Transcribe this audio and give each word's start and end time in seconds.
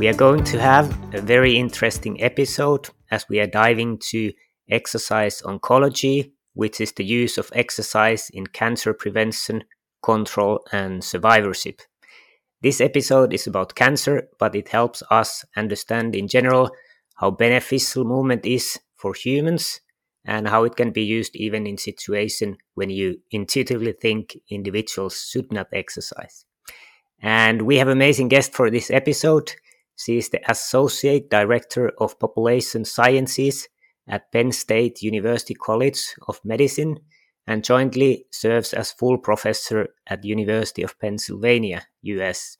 We 0.00 0.08
are 0.08 0.14
going 0.14 0.44
to 0.44 0.58
have 0.58 1.14
a 1.14 1.20
very 1.20 1.58
interesting 1.58 2.22
episode 2.22 2.88
as 3.10 3.28
we 3.28 3.38
are 3.38 3.46
diving 3.46 3.98
to 4.08 4.32
exercise 4.70 5.42
oncology, 5.42 6.32
which 6.54 6.80
is 6.80 6.92
the 6.92 7.04
use 7.04 7.36
of 7.36 7.50
exercise 7.54 8.30
in 8.30 8.46
cancer 8.46 8.94
prevention, 8.94 9.62
control, 10.02 10.64
and 10.72 11.04
survivorship. 11.04 11.82
This 12.62 12.80
episode 12.80 13.34
is 13.34 13.46
about 13.46 13.74
cancer, 13.74 14.26
but 14.38 14.54
it 14.54 14.68
helps 14.68 15.02
us 15.10 15.44
understand 15.54 16.16
in 16.16 16.28
general 16.28 16.70
how 17.16 17.32
beneficial 17.32 18.04
movement 18.04 18.46
is 18.46 18.80
for 18.96 19.12
humans 19.12 19.82
and 20.24 20.48
how 20.48 20.64
it 20.64 20.76
can 20.76 20.92
be 20.92 21.02
used 21.02 21.36
even 21.36 21.66
in 21.66 21.76
situations 21.76 22.56
when 22.72 22.88
you 22.88 23.20
intuitively 23.32 23.92
think 23.92 24.34
individuals 24.48 25.28
should 25.30 25.52
not 25.52 25.68
exercise. 25.74 26.46
And 27.20 27.60
we 27.60 27.76
have 27.76 27.88
amazing 27.88 28.28
guest 28.28 28.54
for 28.54 28.70
this 28.70 28.90
episode. 28.90 29.52
She 30.00 30.16
is 30.16 30.30
the 30.30 30.40
Associate 30.50 31.28
Director 31.28 31.92
of 31.98 32.18
Population 32.18 32.86
Sciences 32.86 33.68
at 34.08 34.32
Penn 34.32 34.50
State 34.50 35.02
University 35.02 35.52
College 35.52 36.00
of 36.26 36.40
Medicine 36.42 37.00
and 37.46 37.62
jointly 37.62 38.24
serves 38.30 38.72
as 38.72 38.92
full 38.92 39.18
professor 39.18 39.88
at 40.06 40.24
University 40.24 40.82
of 40.82 40.98
Pennsylvania, 40.98 41.86
US. 42.00 42.56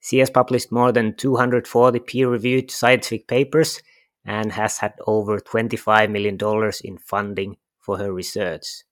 She 0.00 0.18
has 0.18 0.28
published 0.28 0.72
more 0.72 0.90
than 0.90 1.14
240 1.14 2.00
peer-reviewed 2.00 2.72
scientific 2.72 3.28
papers 3.28 3.80
and 4.24 4.50
has 4.50 4.78
had 4.78 4.94
over 5.06 5.38
$25 5.38 6.10
million 6.10 6.36
in 6.82 6.98
funding 6.98 7.58
for 7.78 7.96
her 7.98 8.12
research. 8.12 8.82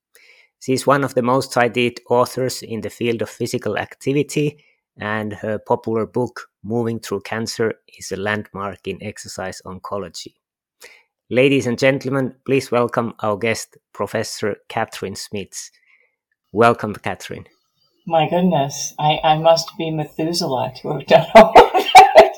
She 0.61 0.75
is 0.75 0.87
one 0.87 1.03
of 1.03 1.15
the 1.15 1.23
most 1.23 1.51
cited 1.51 1.99
authors 2.09 2.63
in 2.63 2.83
the 2.83 2.91
field 2.91 3.21
of 3.21 3.31
physical 3.31 3.77
activity 3.77 4.65
and 4.97 5.33
her 5.33 5.59
popular 5.59 6.07
book, 6.07 6.51
Moving 6.67 6.99
Through 6.99 7.21
Cancer, 7.21 7.75
is 7.99 8.11
a 8.11 8.17
landmark 8.17 8.89
in 8.89 9.03
exercise 9.03 9.61
oncology. 9.67 10.33
Ladies 11.29 11.67
and 11.67 11.79
gentlemen, 11.79 12.35
please 12.47 12.71
welcome 12.71 13.13
our 13.21 13.37
guest, 13.37 13.77
Professor 13.93 14.57
Kathryn 14.71 15.15
Schmitz. 15.15 15.71
Welcome, 16.53 16.95
Kathryn. 16.95 17.45
My 18.07 18.31
goodness, 18.31 18.95
I, 18.99 19.21
I 19.23 19.37
must 19.37 19.77
be 19.77 19.91
Methuselah 19.91 20.73
to 20.77 20.93
have 20.93 21.07
done 21.07 21.27
all 21.35 21.51
of 21.51 21.87
that. 21.95 22.33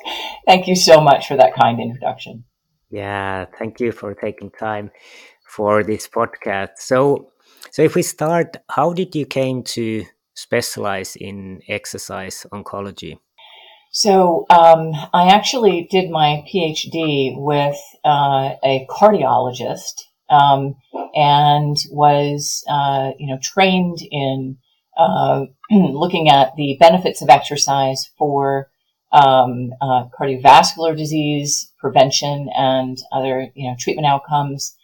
Thank 0.45 0.67
you 0.67 0.75
so 0.75 1.01
much 1.01 1.29
for 1.29 1.37
that 1.37 1.55
kind 1.55 1.81
introduction. 1.81 2.43
Yeah, 2.91 3.45
thank 3.61 3.79
you 3.79 3.93
for 3.93 4.13
taking 4.13 4.51
time 4.51 4.91
for 5.49 5.85
this 5.85 6.09
podcast. 6.09 6.79
So, 6.79 7.31
so 7.71 7.83
if 7.83 7.95
we 7.95 8.03
start, 8.03 8.57
how 8.71 8.93
did 8.93 9.15
you 9.15 9.25
came 9.25 9.63
to 9.75 10.05
specialize 10.35 11.15
in 11.15 11.61
exercise 11.69 12.45
oncology? 12.53 13.19
So 13.97 14.45
um, 14.51 14.93
I 15.15 15.29
actually 15.29 15.89
did 15.91 16.11
my 16.11 16.45
PhD 16.47 17.33
with 17.35 17.79
uh, 18.05 18.57
a 18.63 18.87
cardiologist 18.91 20.03
um, 20.29 20.77
and 21.15 21.79
was, 21.91 22.63
uh, 22.69 23.13
you 23.19 23.27
know, 23.27 23.39
trained 23.43 24.01
in 24.11 24.59
uh, 24.99 25.47
looking 25.71 26.29
at 26.29 26.55
the 26.57 26.77
benefits 26.79 27.23
of 27.23 27.31
exercise 27.31 28.11
for 28.19 28.69
um, 29.13 29.73
uh, 29.81 30.09
cardiovascular 30.09 30.95
disease 30.95 31.73
prevention 31.79 32.51
and 32.55 32.99
other, 33.11 33.51
you 33.55 33.67
know, 33.67 33.77
treatment 33.79 34.07
outcomes, 34.07 34.77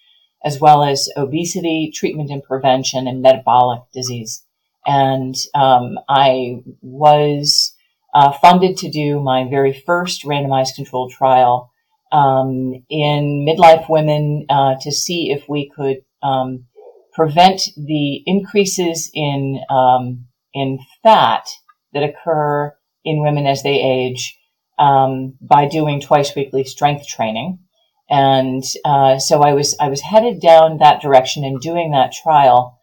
as 0.43 0.59
well 0.59 0.83
as 0.83 1.11
obesity 1.19 1.93
treatment 1.95 2.31
and 2.31 2.43
prevention 2.43 3.07
and 3.07 3.21
metabolic 3.21 3.83
disease. 3.93 4.43
And 4.87 5.35
um, 5.55 5.99
I 6.09 6.63
was 6.81 7.72
uh, 8.15 8.33
funded 8.33 8.77
to 8.79 8.91
do 8.91 9.21
my 9.21 9.49
very 9.49 9.73
first 9.73 10.25
randomized 10.25 10.75
controlled 10.75 11.13
trial 11.13 11.71
um, 12.13 12.85
in 12.91 13.47
midlife 13.49 13.89
women 13.89 14.47
uh, 14.51 14.75
to 14.83 14.93
see 14.93 15.31
if 15.31 15.49
we 15.49 15.71
could 15.75 15.99
um, 16.23 16.67
prevent 17.13 17.63
the 17.77 18.23
increases 18.27 19.11
in 19.15 19.61
um, 19.71 20.27
in 20.55 20.79
fat 21.03 21.49
that 21.93 22.03
occur 22.03 22.75
in 23.05 23.23
women 23.23 23.47
as 23.47 23.63
they 23.63 23.81
age 23.81 24.39
um, 24.79 25.35
by 25.41 25.67
doing 25.67 26.01
twice 26.01 26.35
weekly 26.35 26.65
strength 26.65 27.07
training. 27.07 27.59
And 28.11 28.63
uh, 28.85 29.19
so 29.19 29.43
I 29.43 29.55
was 29.55 29.75
I 29.81 29.89
was 29.89 30.03
headed 30.03 30.41
down 30.41 30.79
that 30.79 31.01
direction 31.01 31.45
and 31.45 31.61
doing 31.61 31.93
that 31.93 32.13
trial. 32.13 32.79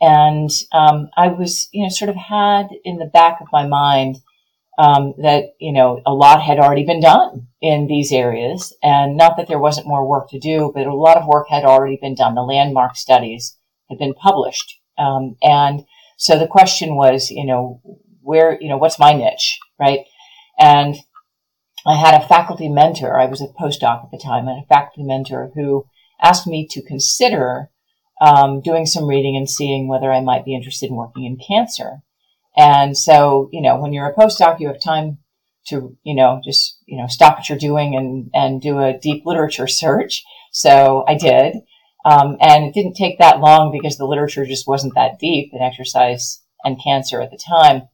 And 0.00 0.50
um, 0.72 1.08
I 1.16 1.28
was, 1.28 1.68
you 1.72 1.82
know, 1.82 1.88
sort 1.88 2.10
of 2.10 2.16
had 2.16 2.68
in 2.84 2.98
the 2.98 3.06
back 3.06 3.40
of 3.40 3.46
my 3.50 3.66
mind 3.66 4.16
um, 4.78 5.14
that, 5.18 5.54
you 5.58 5.72
know, 5.72 6.02
a 6.04 6.12
lot 6.12 6.42
had 6.42 6.58
already 6.58 6.84
been 6.84 7.00
done 7.00 7.46
in 7.60 7.86
these 7.86 8.12
areas. 8.12 8.74
And 8.82 9.16
not 9.16 9.36
that 9.36 9.46
there 9.48 9.58
wasn't 9.58 9.86
more 9.86 10.06
work 10.06 10.30
to 10.30 10.38
do, 10.38 10.72
but 10.74 10.86
a 10.86 10.94
lot 10.94 11.16
of 11.16 11.26
work 11.26 11.48
had 11.48 11.64
already 11.64 11.98
been 12.00 12.14
done. 12.14 12.34
The 12.34 12.42
landmark 12.42 12.96
studies 12.96 13.56
had 13.88 13.98
been 13.98 14.14
published. 14.14 14.80
Um, 14.98 15.36
and 15.42 15.84
so 16.16 16.38
the 16.38 16.46
question 16.46 16.96
was, 16.96 17.30
you 17.30 17.44
know, 17.44 17.80
where, 18.22 18.58
you 18.60 18.68
know, 18.68 18.78
what's 18.78 18.98
my 18.98 19.12
niche, 19.12 19.58
right? 19.78 20.00
And 20.58 20.96
I 21.86 21.96
had 21.96 22.14
a 22.14 22.26
faculty 22.26 22.68
mentor. 22.68 23.18
I 23.18 23.26
was 23.26 23.42
a 23.42 23.48
postdoc 23.48 24.04
at 24.04 24.10
the 24.10 24.18
time 24.18 24.48
and 24.48 24.62
a 24.62 24.66
faculty 24.66 25.02
mentor 25.02 25.52
who 25.54 25.86
asked 26.20 26.46
me 26.46 26.66
to 26.70 26.82
consider 26.82 27.70
um, 28.20 28.60
doing 28.60 28.86
some 28.86 29.06
reading 29.06 29.36
and 29.36 29.50
seeing 29.50 29.88
whether 29.88 30.10
I 30.10 30.20
might 30.20 30.44
be 30.44 30.54
interested 30.54 30.88
in 30.88 30.96
working 30.96 31.24
in 31.24 31.36
cancer. 31.36 32.02
And 32.56 32.96
so, 32.96 33.48
you 33.52 33.60
know, 33.60 33.80
when 33.80 33.92
you're 33.92 34.08
a 34.08 34.14
postdoc, 34.14 34.60
you 34.60 34.68
have 34.68 34.80
time 34.80 35.18
to, 35.66 35.96
you 36.04 36.14
know, 36.14 36.40
just, 36.44 36.78
you 36.86 36.98
know, 36.98 37.06
stop 37.08 37.36
what 37.36 37.48
you're 37.48 37.58
doing 37.58 37.96
and, 37.96 38.30
and 38.34 38.60
do 38.60 38.78
a 38.78 38.98
deep 38.98 39.24
literature 39.26 39.66
search. 39.66 40.22
So 40.52 41.04
I 41.08 41.16
did. 41.16 41.56
Um, 42.04 42.36
and 42.40 42.64
it 42.64 42.74
didn't 42.74 42.94
take 42.94 43.18
that 43.18 43.40
long 43.40 43.72
because 43.72 43.96
the 43.96 44.04
literature 44.04 44.44
just 44.44 44.68
wasn't 44.68 44.94
that 44.94 45.18
deep 45.18 45.50
in 45.52 45.62
exercise 45.62 46.42
and 46.62 46.82
cancer 46.82 47.20
at 47.20 47.30
the 47.30 47.38
time. 47.38 47.88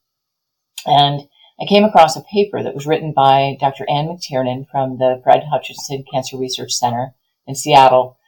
And 0.85 1.23
I 1.61 1.67
came 1.67 1.85
across 1.85 2.17
a 2.17 2.23
paper 2.23 2.63
that 2.63 2.75
was 2.75 2.87
written 2.87 3.13
by 3.13 3.57
Dr. 3.61 3.85
Anne 3.89 4.09
McTiernan 4.09 4.67
from 4.71 4.99
the 4.99 5.21
Fred 5.23 5.45
Hutchinson 5.51 6.05
Cancer 6.11 6.37
Research 6.37 6.73
Center 6.73 7.15
in 7.47 7.55
Seattle 7.55 8.19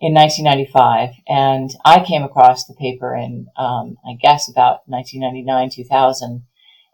in 0.00 0.14
1995, 0.14 1.10
and 1.26 1.70
I 1.84 2.04
came 2.04 2.22
across 2.22 2.66
the 2.66 2.74
paper 2.74 3.16
in, 3.16 3.48
um, 3.56 3.96
I 4.06 4.14
guess, 4.20 4.48
about 4.48 4.82
1999, 4.86 5.70
2000, 5.70 6.44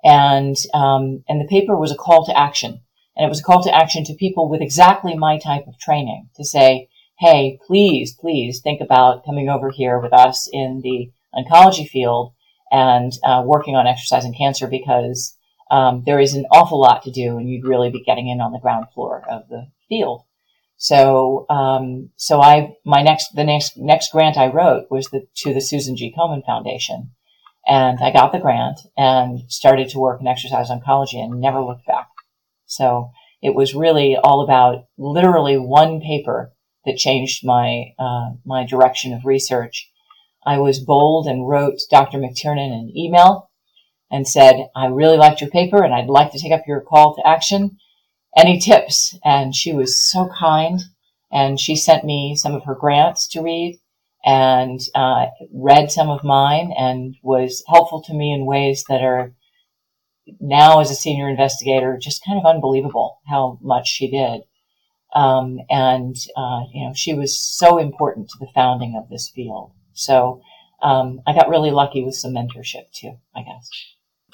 and 0.03 0.57
um, 0.73 1.23
and 1.29 1.41
the 1.41 1.49
paper 1.49 1.77
was 1.77 1.93
a 1.93 1.97
call 1.97 2.25
to 2.27 2.39
action, 2.39 2.81
and 3.17 3.27
it 3.27 3.29
was 3.29 3.41
a 3.41 3.45
call 3.45 3.63
to 3.63 3.75
action 3.75 4.05
to 4.05 4.15
people 4.15 4.49
with 4.49 4.63
exactly 4.63 5.15
my 5.17 5.39
type 5.39 5.67
of 5.67 5.79
training 5.79 6.31
to 6.37 6.45
say, 6.45 6.89
hey, 7.19 7.59
please, 7.67 8.15
please 8.15 8.61
think 8.61 8.81
about 8.81 9.25
coming 9.25 9.49
over 9.49 9.71
here 9.71 9.99
with 9.99 10.13
us 10.13 10.49
in 10.53 10.81
the 10.83 11.11
oncology 11.35 11.89
field 11.89 12.33
and 12.71 13.13
uh, 13.23 13.43
working 13.45 13.77
on 13.77 13.87
exercise 13.87 14.25
and 14.25 14.37
cancer 14.37 14.67
because 14.67 15.37
um, 15.71 16.03
there 16.07 16.21
is 16.21 16.35
an 16.35 16.47
awful 16.51 16.81
lot 16.81 17.03
to 17.03 17.11
do, 17.11 17.37
and 17.37 17.49
you'd 17.49 17.67
really 17.67 17.91
be 17.91 18.03
getting 18.03 18.29
in 18.29 18.41
on 18.41 18.53
the 18.53 18.59
ground 18.59 18.87
floor 18.95 19.23
of 19.29 19.49
the 19.49 19.69
field. 19.89 20.23
So, 20.85 21.47
um, 21.49 22.11
so 22.17 22.43
I, 22.43 22.77
my 22.85 23.01
next, 23.01 23.35
the 23.35 23.43
next, 23.43 23.79
next 23.79 24.13
grant 24.13 24.37
I 24.37 24.49
wrote 24.49 24.91
was 24.91 25.07
the, 25.07 25.27
to 25.37 25.55
the 25.55 25.63
Susan 25.63 25.97
G. 25.97 26.15
Komen 26.15 26.45
Foundation. 26.45 27.13
And 27.67 28.01
I 28.03 28.13
got 28.13 28.33
the 28.33 28.39
grant 28.39 28.81
and 28.95 29.51
started 29.51 29.89
to 29.89 29.99
work 29.99 30.21
in 30.21 30.27
exercise 30.27 30.69
oncology 30.69 31.15
and 31.25 31.41
never 31.41 31.63
looked 31.63 31.87
back. 31.87 32.09
So 32.67 33.13
it 33.41 33.55
was 33.55 33.75
really 33.75 34.19
all 34.23 34.43
about 34.43 34.85
literally 34.99 35.57
one 35.57 36.03
paper 36.03 36.53
that 36.85 36.99
changed 36.99 37.47
my, 37.47 37.95
uh, 37.99 38.33
my 38.45 38.67
direction 38.67 39.15
of 39.15 39.25
research. 39.25 39.91
I 40.45 40.59
was 40.59 40.85
bold 40.85 41.27
and 41.27 41.49
wrote 41.49 41.81
Dr. 41.91 42.19
McTiernan 42.19 42.75
an 42.75 42.93
email 42.95 43.49
and 44.11 44.29
said, 44.29 44.69
I 44.77 44.89
really 44.89 45.17
liked 45.17 45.41
your 45.41 45.49
paper 45.49 45.83
and 45.83 45.95
I'd 45.95 46.09
like 46.09 46.33
to 46.33 46.39
take 46.39 46.53
up 46.53 46.65
your 46.67 46.83
call 46.83 47.15
to 47.15 47.27
action 47.27 47.79
any 48.37 48.59
tips? 48.59 49.19
And 49.25 49.55
she 49.55 49.73
was 49.73 50.01
so 50.11 50.29
kind. 50.39 50.81
And 51.33 51.59
she 51.59 51.75
sent 51.75 52.05
me 52.05 52.37
some 52.37 52.55
of 52.55 52.65
her 52.65 52.75
grants 52.75 53.27
to 53.29 53.43
read 53.43 53.81
and 54.25 54.81
uh, 54.95 55.27
read 55.53 55.91
some 55.91 56.09
of 56.09 56.25
mine 56.25 56.73
and 56.77 57.17
was 57.23 57.63
helpful 57.69 58.03
to 58.03 58.15
me 58.15 58.33
in 58.33 58.47
ways 58.47 58.85
that 58.89 59.03
are 59.03 59.35
now 60.41 60.81
as 60.81 60.91
a 60.91 60.95
senior 60.95 61.29
investigator 61.29 61.99
just 62.01 62.25
kind 62.25 62.39
of 62.39 62.47
unbelievable 62.47 63.21
how 63.29 63.59
much 63.61 63.89
she 63.89 64.11
did. 64.11 64.43
Um, 65.15 65.59
and, 65.69 66.17
uh, 66.37 66.63
you 66.73 66.87
know, 66.87 66.93
she 66.95 67.15
was 67.15 67.39
so 67.39 67.79
important 67.79 68.29
to 68.31 68.39
the 68.41 68.51
founding 68.55 68.97
of 68.97 69.09
this 69.11 69.31
field. 69.33 69.73
So, 69.93 70.41
um, 70.83 71.21
I 71.27 71.35
got 71.35 71.49
really 71.49 71.71
lucky 71.71 72.03
with 72.03 72.17
some 72.17 72.33
mentorship 72.33 72.91
too, 72.93 73.17
I 73.35 73.43
guess. 73.43 73.69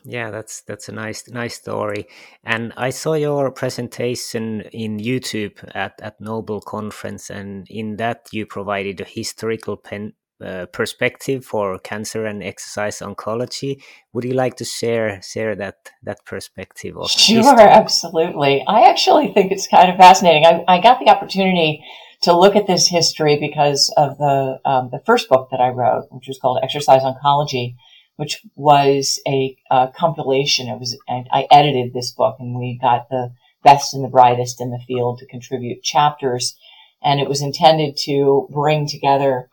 Yeah, 0.04 0.30
that's 0.30 0.62
that's 0.62 0.88
a 0.88 0.92
nice 0.92 1.28
nice 1.28 1.56
story. 1.56 2.06
And 2.44 2.72
I 2.76 2.90
saw 2.90 3.14
your 3.14 3.50
presentation 3.50 4.62
in 4.72 4.98
YouTube 4.98 5.58
at 5.74 6.00
at 6.00 6.20
Noble 6.20 6.60
Conference, 6.60 7.28
and 7.30 7.66
in 7.68 7.96
that 7.96 8.28
you 8.32 8.46
provided 8.46 9.00
a 9.00 9.04
historical 9.04 9.76
pen, 9.76 10.14
uh, 10.44 10.66
perspective 10.72 11.44
for 11.44 11.78
cancer 11.78 12.24
and 12.24 12.42
exercise 12.42 13.00
oncology. 13.00 13.82
Would 14.14 14.24
you 14.24 14.32
like 14.32 14.56
to 14.56 14.64
share 14.64 15.20
share 15.22 15.54
that 15.56 15.90
that 16.02 16.24
perspective? 16.24 16.96
Of 16.96 17.10
sure, 17.10 17.36
history? 17.36 17.60
absolutely. 17.60 18.64
I 18.66 18.88
actually 18.88 19.32
think 19.34 19.52
it's 19.52 19.68
kind 19.68 19.90
of 19.90 19.96
fascinating. 19.98 20.46
I, 20.46 20.64
I 20.66 20.80
got 20.80 20.98
the 20.98 21.10
opportunity 21.10 21.84
to 22.22 22.38
look 22.38 22.56
at 22.56 22.66
this 22.66 22.86
history 22.86 23.38
because 23.38 23.92
of 23.98 24.16
the 24.16 24.60
um, 24.64 24.88
the 24.90 25.00
first 25.04 25.28
book 25.28 25.48
that 25.50 25.60
I 25.60 25.68
wrote, 25.68 26.06
which 26.10 26.28
was 26.28 26.38
called 26.38 26.60
Exercise 26.62 27.02
Oncology 27.02 27.76
which 28.20 28.42
was 28.54 29.18
a, 29.26 29.56
a 29.70 29.88
compilation. 29.96 30.68
It 30.68 30.78
was, 30.78 30.94
and 31.08 31.26
I 31.32 31.46
edited 31.50 31.94
this 31.94 32.12
book 32.12 32.36
and 32.38 32.54
we 32.54 32.78
got 32.78 33.08
the 33.08 33.32
best 33.64 33.94
and 33.94 34.04
the 34.04 34.10
brightest 34.10 34.60
in 34.60 34.70
the 34.70 34.84
field 34.86 35.20
to 35.20 35.26
contribute 35.26 35.82
chapters. 35.82 36.54
And 37.02 37.18
it 37.18 37.30
was 37.30 37.40
intended 37.40 37.96
to 38.04 38.46
bring 38.52 38.86
together, 38.86 39.48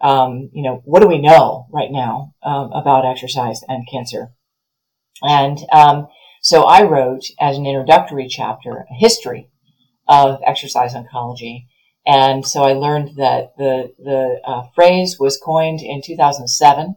um, 0.00 0.48
you 0.54 0.62
know, 0.62 0.80
what 0.86 1.00
do 1.02 1.08
we 1.08 1.20
know 1.20 1.66
right 1.70 1.90
now 1.92 2.32
um, 2.42 2.72
about 2.72 3.04
exercise 3.04 3.60
and 3.68 3.86
cancer? 3.86 4.32
And 5.22 5.58
um, 5.70 6.08
so 6.40 6.62
I 6.62 6.84
wrote 6.84 7.24
as 7.38 7.58
an 7.58 7.66
introductory 7.66 8.28
chapter 8.30 8.86
a 8.90 8.94
history 8.94 9.50
of 10.08 10.38
exercise 10.46 10.94
oncology. 10.94 11.66
And 12.06 12.46
so 12.46 12.62
I 12.62 12.72
learned 12.72 13.18
that 13.18 13.58
the 13.58 13.92
the 13.98 14.40
uh, 14.42 14.62
phrase 14.74 15.18
was 15.20 15.36
coined 15.36 15.80
in 15.82 16.00
2007 16.02 16.96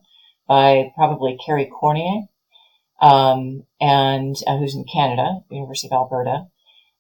by 0.49 0.91
probably 0.95 1.37
Kerry 1.45 1.71
Courneya, 1.71 2.27
um, 3.01 3.63
and 3.79 4.35
uh, 4.47 4.57
who's 4.57 4.75
in 4.75 4.83
Canada, 4.91 5.41
University 5.49 5.87
of 5.87 5.93
Alberta. 5.93 6.47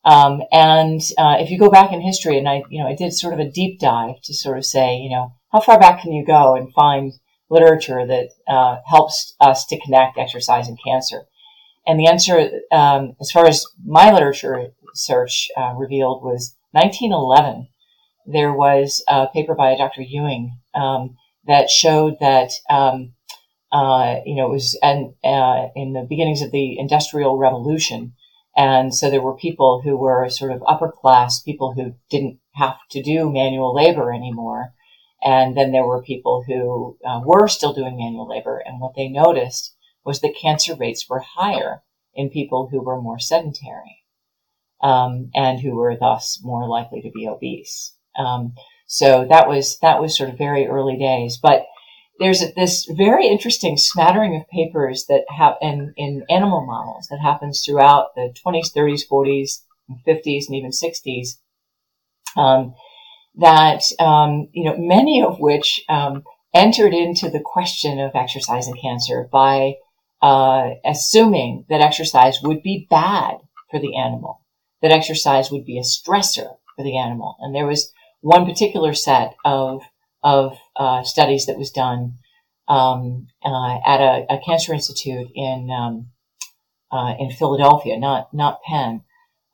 Um, 0.05 0.41
and 0.51 1.01
uh, 1.17 1.37
if 1.39 1.49
you 1.49 1.59
go 1.59 1.69
back 1.69 1.91
in 1.91 1.99
history, 1.99 2.37
and 2.37 2.47
I, 2.47 2.63
you 2.69 2.81
know, 2.81 2.87
I 2.87 2.95
did 2.95 3.11
sort 3.11 3.33
of 3.33 3.39
a 3.39 3.49
deep 3.49 3.79
dive 3.79 4.21
to 4.23 4.33
sort 4.33 4.57
of 4.57 4.65
say, 4.65 4.97
you 4.97 5.09
know, 5.09 5.33
how 5.51 5.59
far 5.59 5.79
back 5.79 6.01
can 6.01 6.13
you 6.13 6.25
go 6.25 6.55
and 6.55 6.73
find 6.73 7.11
literature 7.49 8.05
that 8.05 8.29
uh, 8.47 8.77
helps 8.85 9.35
us 9.41 9.65
to 9.65 9.79
connect 9.79 10.17
exercise 10.17 10.67
and 10.67 10.77
cancer? 10.85 11.23
And 11.85 11.99
the 11.99 12.07
answer, 12.07 12.61
um, 12.71 13.15
as 13.19 13.31
far 13.31 13.47
as 13.47 13.65
my 13.83 14.11
literature 14.13 14.67
search 14.93 15.49
uh, 15.57 15.73
revealed, 15.75 16.23
was 16.23 16.55
1911. 16.71 17.67
There 18.27 18.53
was 18.53 19.03
a 19.07 19.27
paper 19.27 19.55
by 19.55 19.75
Dr. 19.75 20.03
Ewing 20.03 20.59
um, 20.75 21.17
that 21.47 21.69
showed 21.69 22.17
that 22.19 22.51
um, 22.69 23.13
uh, 23.71 24.15
you 24.25 24.35
know, 24.35 24.47
it 24.47 24.51
was 24.51 24.77
and 24.81 25.13
uh, 25.23 25.67
in 25.75 25.93
the 25.93 26.05
beginnings 26.07 26.41
of 26.41 26.51
the 26.51 26.77
Industrial 26.79 27.37
Revolution, 27.37 28.13
and 28.55 28.93
so 28.93 29.09
there 29.09 29.21
were 29.21 29.35
people 29.35 29.81
who 29.83 29.95
were 29.95 30.27
sort 30.29 30.51
of 30.51 30.63
upper 30.67 30.91
class, 30.91 31.41
people 31.41 31.73
who 31.73 31.93
didn't 32.09 32.39
have 32.53 32.77
to 32.91 33.03
do 33.03 33.31
manual 33.31 33.73
labor 33.73 34.11
anymore, 34.11 34.73
and 35.23 35.55
then 35.55 35.71
there 35.71 35.85
were 35.85 36.01
people 36.01 36.43
who 36.47 36.97
uh, 37.07 37.21
were 37.23 37.47
still 37.47 37.73
doing 37.73 37.97
manual 37.97 38.27
labor, 38.27 38.61
and 38.65 38.79
what 38.79 38.95
they 38.95 39.07
noticed 39.07 39.75
was 40.03 40.19
that 40.21 40.35
cancer 40.41 40.75
rates 40.75 41.07
were 41.07 41.19
higher 41.19 41.83
in 42.15 42.29
people 42.29 42.69
who 42.71 42.81
were 42.81 42.99
more 42.99 43.19
sedentary, 43.19 44.03
um, 44.81 45.29
and 45.35 45.59
who 45.59 45.75
were 45.75 45.95
thus 45.95 46.39
more 46.43 46.67
likely 46.67 47.01
to 47.01 47.11
be 47.11 47.27
obese. 47.27 47.93
Um, 48.17 48.53
so 48.87 49.27
that 49.29 49.47
was 49.47 49.77
that 49.83 50.01
was 50.01 50.17
sort 50.17 50.31
of 50.31 50.37
very 50.39 50.65
early 50.65 50.97
days, 50.97 51.37
but 51.37 51.67
there's 52.19 52.43
this 52.55 52.85
very 52.85 53.27
interesting 53.27 53.77
smattering 53.77 54.35
of 54.35 54.47
papers 54.49 55.05
that 55.07 55.23
have 55.29 55.55
in, 55.61 55.93
in 55.95 56.25
animal 56.29 56.65
models 56.65 57.07
that 57.09 57.19
happens 57.19 57.63
throughout 57.63 58.13
the 58.15 58.33
20s, 58.45 58.73
30s, 58.75 59.01
40s, 59.09 59.61
50s, 60.07 60.47
and 60.47 60.55
even 60.55 60.71
60s. 60.71 61.37
Um, 62.37 62.75
that 63.35 63.83
um, 63.99 64.49
you 64.51 64.65
know, 64.65 64.75
many 64.77 65.23
of 65.23 65.39
which 65.39 65.81
um, 65.89 66.23
entered 66.53 66.93
into 66.93 67.29
the 67.29 67.39
question 67.39 67.99
of 67.99 68.11
exercise 68.15 68.67
and 68.67 68.79
cancer 68.79 69.27
by 69.31 69.75
uh, 70.21 70.71
assuming 70.85 71.65
that 71.69 71.81
exercise 71.81 72.39
would 72.43 72.61
be 72.61 72.85
bad 72.89 73.37
for 73.71 73.79
the 73.79 73.95
animal, 73.95 74.41
that 74.81 74.91
exercise 74.91 75.51
would 75.51 75.65
be 75.65 75.77
a 75.77 75.83
stressor 75.83 76.57
for 76.75 76.83
the 76.83 76.97
animal, 76.97 77.37
and 77.39 77.55
there 77.55 77.65
was 77.67 77.91
one 78.21 78.45
particular 78.45 78.93
set 78.93 79.35
of 79.45 79.81
of 80.23 80.57
uh, 80.75 81.03
studies 81.03 81.45
that 81.45 81.57
was 81.57 81.71
done 81.71 82.15
um, 82.67 83.27
uh, 83.43 83.77
at 83.85 83.99
a, 83.99 84.25
a, 84.29 84.39
cancer 84.45 84.73
institute 84.73 85.27
in 85.33 85.69
um, 85.71 86.07
uh, 86.91 87.15
in 87.19 87.31
Philadelphia, 87.31 87.97
not 87.97 88.33
not 88.33 88.61
Penn. 88.63 89.03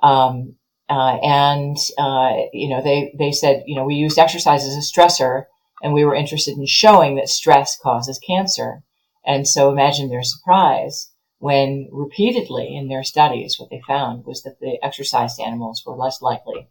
Um, 0.01 0.55
uh, 0.89 1.17
and 1.23 1.77
uh, 1.97 2.33
you 2.51 2.69
know 2.69 2.81
they 2.83 3.13
they 3.17 3.31
said 3.31 3.63
you 3.65 3.75
know 3.75 3.85
we 3.85 3.95
used 3.95 4.19
exercise 4.19 4.65
as 4.65 4.75
a 4.75 4.79
stressor, 4.79 5.45
and 5.81 5.93
we 5.93 6.03
were 6.03 6.15
interested 6.15 6.57
in 6.57 6.65
showing 6.65 7.15
that 7.15 7.29
stress 7.29 7.77
causes 7.81 8.19
cancer. 8.19 8.83
And 9.25 9.47
so 9.47 9.71
imagine 9.71 10.09
their 10.09 10.23
surprise 10.23 11.11
when 11.39 11.89
repeatedly 11.91 12.75
in 12.75 12.87
their 12.87 13.03
studies 13.03 13.59
what 13.59 13.69
they 13.69 13.81
found 13.87 14.25
was 14.25 14.43
that 14.43 14.59
the 14.59 14.77
exercised 14.83 15.39
animals 15.39 15.83
were 15.85 15.95
less 15.95 16.21
likely 16.21 16.67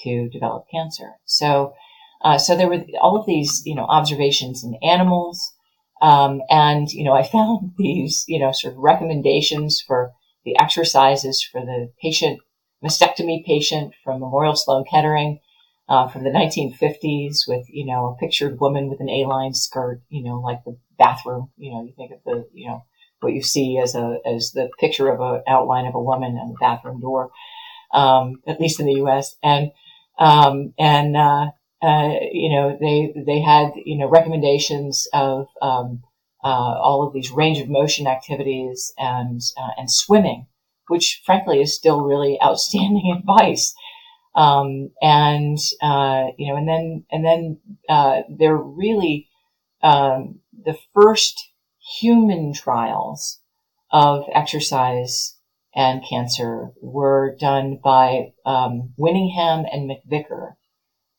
to 0.00 0.28
develop 0.28 0.66
cancer. 0.70 1.12
So 1.24 1.74
uh, 2.22 2.38
so 2.38 2.56
there 2.56 2.68
were 2.68 2.84
all 3.00 3.16
of 3.16 3.26
these, 3.26 3.62
you 3.64 3.74
know, 3.74 3.84
observations 3.84 4.64
in 4.64 4.76
animals. 4.82 5.52
Um, 6.00 6.42
and, 6.50 6.88
you 6.90 7.04
know, 7.04 7.12
I 7.12 7.22
found 7.22 7.72
these, 7.78 8.24
you 8.28 8.38
know, 8.38 8.52
sort 8.52 8.74
of 8.74 8.78
recommendations 8.78 9.80
for 9.80 10.12
the 10.44 10.58
exercises 10.58 11.42
for 11.42 11.60
the 11.60 11.90
patient, 12.00 12.40
mastectomy 12.84 13.44
patient 13.44 13.94
from 14.04 14.20
Memorial 14.20 14.56
Sloan 14.56 14.84
Kettering, 14.90 15.40
uh, 15.88 16.06
from 16.08 16.24
the 16.24 16.30
1950s 16.30 17.48
with, 17.48 17.66
you 17.68 17.86
know, 17.86 18.06
a 18.06 18.16
pictured 18.16 18.60
woman 18.60 18.88
with 18.88 19.00
an 19.00 19.08
A-line 19.08 19.54
skirt, 19.54 20.02
you 20.10 20.22
know, 20.22 20.38
like 20.38 20.62
the 20.64 20.76
bathroom, 20.98 21.50
you 21.56 21.72
know, 21.72 21.82
you 21.82 21.92
think 21.96 22.12
of 22.12 22.18
the, 22.24 22.46
you 22.52 22.68
know, 22.68 22.84
what 23.20 23.32
you 23.32 23.42
see 23.42 23.78
as 23.82 23.94
a, 23.94 24.18
as 24.26 24.52
the 24.52 24.68
picture 24.78 25.08
of 25.08 25.20
an 25.20 25.42
outline 25.48 25.86
of 25.86 25.94
a 25.94 26.02
woman 26.02 26.36
on 26.36 26.48
the 26.48 26.58
bathroom 26.60 27.00
door, 27.00 27.30
um, 27.92 28.42
at 28.46 28.60
least 28.60 28.80
in 28.80 28.86
the 28.86 28.94
U.S. 28.94 29.34
And, 29.42 29.72
um, 30.18 30.74
and, 30.78 31.16
uh, 31.16 31.46
uh, 31.82 32.14
you 32.32 32.50
know, 32.50 32.76
they 32.80 33.12
they 33.24 33.40
had 33.40 33.72
you 33.76 33.98
know 33.98 34.08
recommendations 34.08 35.06
of 35.12 35.46
um, 35.62 36.02
uh, 36.42 36.48
all 36.48 37.06
of 37.06 37.12
these 37.12 37.30
range 37.30 37.58
of 37.58 37.68
motion 37.68 38.06
activities 38.06 38.92
and 38.98 39.40
uh, 39.56 39.70
and 39.76 39.90
swimming, 39.90 40.46
which 40.88 41.22
frankly 41.24 41.60
is 41.60 41.74
still 41.74 42.02
really 42.02 42.38
outstanding 42.44 43.16
advice. 43.16 43.74
Um, 44.34 44.90
and 45.00 45.58
uh, 45.80 46.26
you 46.36 46.48
know, 46.48 46.56
and 46.56 46.68
then 46.68 47.04
and 47.10 47.24
then 47.24 47.60
uh, 47.88 48.22
they're 48.28 48.56
really 48.56 49.28
um, 49.82 50.40
the 50.64 50.76
first 50.94 51.52
human 52.00 52.52
trials 52.52 53.40
of 53.90 54.24
exercise 54.34 55.36
and 55.74 56.02
cancer 56.08 56.72
were 56.82 57.36
done 57.38 57.78
by 57.82 58.32
um, 58.44 58.92
Winningham 58.98 59.64
and 59.72 59.88
MacVicar 59.88 60.56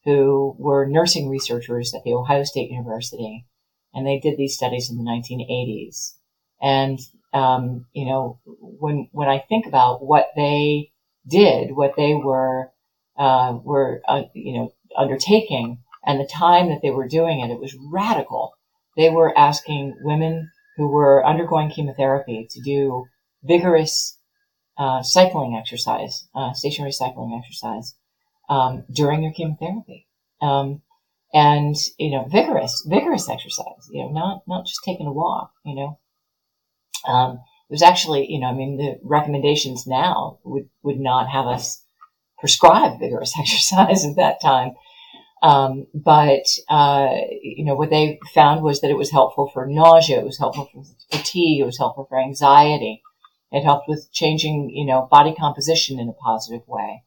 who 0.10 0.56
were 0.58 0.88
nursing 0.88 1.30
researchers 1.30 1.94
at 1.94 2.04
the 2.04 2.14
Ohio 2.14 2.44
State 2.44 2.72
University, 2.72 3.46
and 3.94 4.08
they 4.08 4.20
did 4.20 4.38
these 4.38 4.56
studies 4.56 4.90
in 4.90 4.98
the 4.98 5.04
1980s. 5.04 6.16
And 6.60 7.00
um, 7.32 7.86
you 7.94 8.06
know, 8.06 8.40
when 8.46 9.08
when 9.12 9.30
I 9.30 9.38
think 9.48 9.68
about 9.68 10.04
what 10.04 10.30
they 10.36 10.92
did, 11.28 11.76
what 11.76 11.94
they 11.96 12.16
were 12.16 12.72
uh, 13.20 13.60
were 13.64 14.02
uh, 14.08 14.24
you 14.34 14.54
know 14.54 14.74
undertaking, 14.98 15.78
and 16.04 16.20
the 16.20 16.26
time 16.26 16.70
that 16.70 16.80
they 16.82 16.90
were 16.90 17.08
doing 17.08 17.42
it, 17.42 17.52
it 17.52 17.60
was 17.60 17.78
radical. 17.92 18.54
They 18.98 19.12
were 19.12 19.38
asking 19.38 19.96
women 20.02 20.50
who 20.76 20.88
were 20.88 21.24
undergoing 21.24 21.70
chemotherapy 21.70 22.48
to 22.50 22.62
do 22.62 23.06
vigorous 23.44 24.18
uh, 24.76 25.04
cycling 25.04 25.56
exercise, 25.56 26.28
uh, 26.34 26.54
stationary 26.54 26.94
cycling 26.94 27.40
exercise, 27.40 27.94
um, 28.50 28.84
during 28.92 29.24
your 29.24 29.32
chemotherapy. 29.34 30.08
Um, 30.42 30.82
and, 31.34 31.76
you 31.98 32.12
know, 32.12 32.26
vigorous, 32.30 32.86
vigorous 32.90 33.30
exercise, 33.30 33.88
you 33.92 34.04
know, 34.04 34.10
not, 34.10 34.42
not 34.48 34.66
just 34.66 34.80
taking 34.84 35.06
a 35.06 35.14
walk, 35.14 35.52
you 35.64 35.76
know. 35.76 36.00
Um, 37.08 37.40
there's 37.70 37.84
actually, 37.84 38.26
you 38.30 38.40
know, 38.40 38.48
I 38.48 38.54
mean, 38.54 38.78
the 38.78 39.00
recommendations 39.04 39.86
now 39.86 40.40
would, 40.44 40.70
would 40.82 41.00
not 41.00 41.30
have 41.30 41.46
us 41.46 41.84
prescribe 42.40 43.00
vigorous 43.00 43.34
exercise 43.40 44.06
at 44.06 44.16
that 44.16 44.42
time. 44.42 44.74
Um, 45.42 45.88
but, 45.94 46.46
uh, 46.68 47.10
you 47.42 47.64
know, 47.64 47.76
what 47.76 47.92
they 47.92 48.20
found 48.34 48.62
was 48.62 48.82
that 48.82 48.90
it 48.90 48.98
was 48.98 49.12
helpful 49.12 49.50
for 49.54 49.66
nausea, 49.66 50.20
it 50.20 50.26
was 50.26 50.38
helpful 50.38 50.68
for 50.74 50.84
fatigue, 51.12 51.62
it 51.62 51.66
was 51.66 51.78
helpful 51.78 52.08
for 52.10 52.20
anxiety. 52.20 53.02
It 53.52 53.64
helped 53.64 53.88
with 53.88 54.12
changing, 54.12 54.70
you 54.70 54.86
know, 54.86 55.08
body 55.10 55.34
composition 55.34 56.00
in 56.00 56.10
a 56.10 56.14
positive 56.14 56.68
way. 56.68 57.04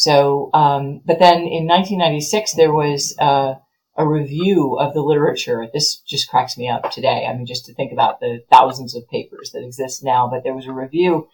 So, 0.00 0.48
um, 0.54 1.02
but 1.04 1.18
then 1.18 1.40
in 1.40 1.66
1996 1.66 2.54
there 2.54 2.72
was 2.72 3.14
uh, 3.18 3.56
a 3.98 4.08
review 4.08 4.78
of 4.80 4.94
the 4.94 5.02
literature. 5.02 5.68
This 5.74 5.98
just 6.08 6.30
cracks 6.30 6.56
me 6.56 6.70
up 6.70 6.90
today. 6.90 7.26
I 7.28 7.36
mean, 7.36 7.44
just 7.44 7.66
to 7.66 7.74
think 7.74 7.92
about 7.92 8.18
the 8.18 8.42
thousands 8.50 8.94
of 8.94 9.06
papers 9.10 9.50
that 9.50 9.62
exist 9.62 10.02
now, 10.02 10.26
but 10.26 10.42
there 10.42 10.54
was 10.54 10.64
a 10.64 10.72
review 10.72 11.28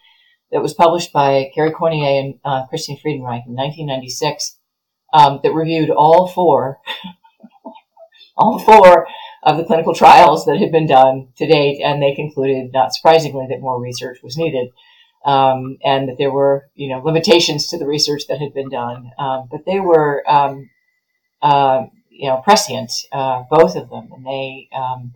that 0.51 0.61
was 0.61 0.73
published 0.73 1.13
by 1.13 1.49
Kerry 1.55 1.71
Courneya 1.71 2.19
and 2.19 2.39
uh, 2.43 2.65
Christine 2.65 2.97
Friedenreich 2.97 3.47
in 3.47 3.55
1996 3.55 4.57
um, 5.13 5.39
that 5.43 5.53
reviewed 5.53 5.89
all 5.89 6.27
four, 6.27 6.81
all 8.37 8.59
four 8.59 9.07
of 9.43 9.55
the 9.55 9.63
clinical 9.63 9.95
trials 9.95 10.43
that 10.43 10.57
had 10.57 10.73
been 10.73 10.87
done 10.87 11.29
to 11.37 11.47
date, 11.47 11.81
and 11.81 12.03
they 12.03 12.13
concluded, 12.13 12.73
not 12.73 12.93
surprisingly, 12.93 13.47
that 13.47 13.61
more 13.61 13.81
research 13.81 14.17
was 14.21 14.35
needed. 14.35 14.67
Um, 15.25 15.77
and 15.83 16.07
that 16.07 16.17
there 16.17 16.31
were, 16.31 16.69
you 16.75 16.87
know, 16.87 16.99
limitations 16.99 17.67
to 17.67 17.77
the 17.77 17.87
research 17.87 18.27
that 18.29 18.39
had 18.39 18.53
been 18.53 18.69
done, 18.69 19.11
um, 19.19 19.49
but 19.51 19.65
they 19.65 19.79
were, 19.79 20.23
um, 20.29 20.69
uh, 21.41 21.87
you 22.09 22.29
know, 22.29 22.37
prescient, 22.37 22.91
uh, 23.11 23.43
both 23.49 23.75
of 23.75 23.89
them, 23.89 24.09
and 24.13 24.25
they 24.25 24.69
um, 24.73 25.13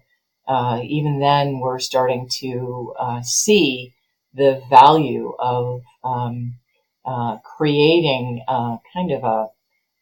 uh, 0.48 0.82
even 0.84 1.20
then 1.20 1.60
were 1.60 1.80
starting 1.80 2.28
to 2.30 2.94
uh, 3.00 3.22
see 3.22 3.94
the 4.34 4.62
value 4.70 5.34
of 5.40 5.82
um, 6.04 6.56
uh, 7.06 7.38
creating 7.38 8.44
kind 8.48 9.12
of 9.12 9.24
a, 9.24 9.48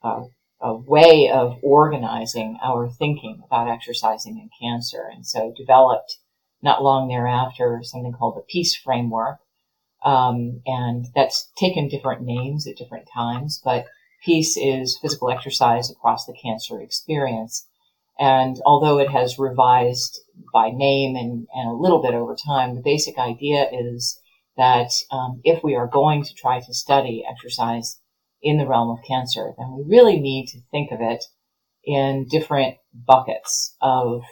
a, 0.07 0.23
a, 0.61 0.75
way 0.75 1.29
of 1.31 1.57
organizing 1.61 2.57
our 2.63 2.89
thinking 2.89 3.41
about 3.45 3.69
exercising 3.69 4.39
and 4.39 4.49
cancer. 4.59 5.09
And 5.13 5.25
so 5.25 5.53
developed 5.55 6.17
not 6.61 6.83
long 6.83 7.07
thereafter 7.07 7.81
something 7.83 8.13
called 8.13 8.37
the 8.37 8.41
PEACE 8.41 8.75
framework. 8.75 9.37
Um, 10.03 10.61
and 10.65 11.07
that's 11.13 11.49
taken 11.57 11.89
different 11.89 12.21
names 12.21 12.65
at 12.67 12.77
different 12.77 13.07
times, 13.13 13.61
but 13.63 13.85
PEACE 14.23 14.57
is 14.57 14.97
physical 15.01 15.29
exercise 15.29 15.89
across 15.89 16.25
the 16.25 16.37
cancer 16.41 16.81
experience. 16.81 17.67
And 18.17 18.57
although 18.65 18.99
it 18.99 19.09
has 19.09 19.39
revised 19.39 20.19
by 20.53 20.71
name 20.71 21.15
and, 21.15 21.47
and 21.53 21.69
a 21.69 21.73
little 21.73 22.01
bit 22.01 22.13
over 22.13 22.35
time, 22.35 22.75
the 22.75 22.81
basic 22.81 23.17
idea 23.17 23.65
is 23.71 24.19
that 24.57 24.91
um, 25.11 25.39
if 25.45 25.63
we 25.63 25.75
are 25.75 25.87
going 25.87 26.23
to 26.23 26.33
try 26.33 26.59
to 26.59 26.73
study 26.73 27.23
exercise 27.29 27.99
in 28.41 28.57
the 28.57 28.67
realm 28.67 28.89
of 28.89 29.03
cancer, 29.07 29.53
then 29.57 29.73
we 29.73 29.83
really 29.95 30.19
need 30.19 30.47
to 30.47 30.59
think 30.71 30.91
of 30.91 30.99
it 31.01 31.23
in 31.85 32.27
different 32.29 32.75
buckets 32.93 33.75
of 33.81 34.23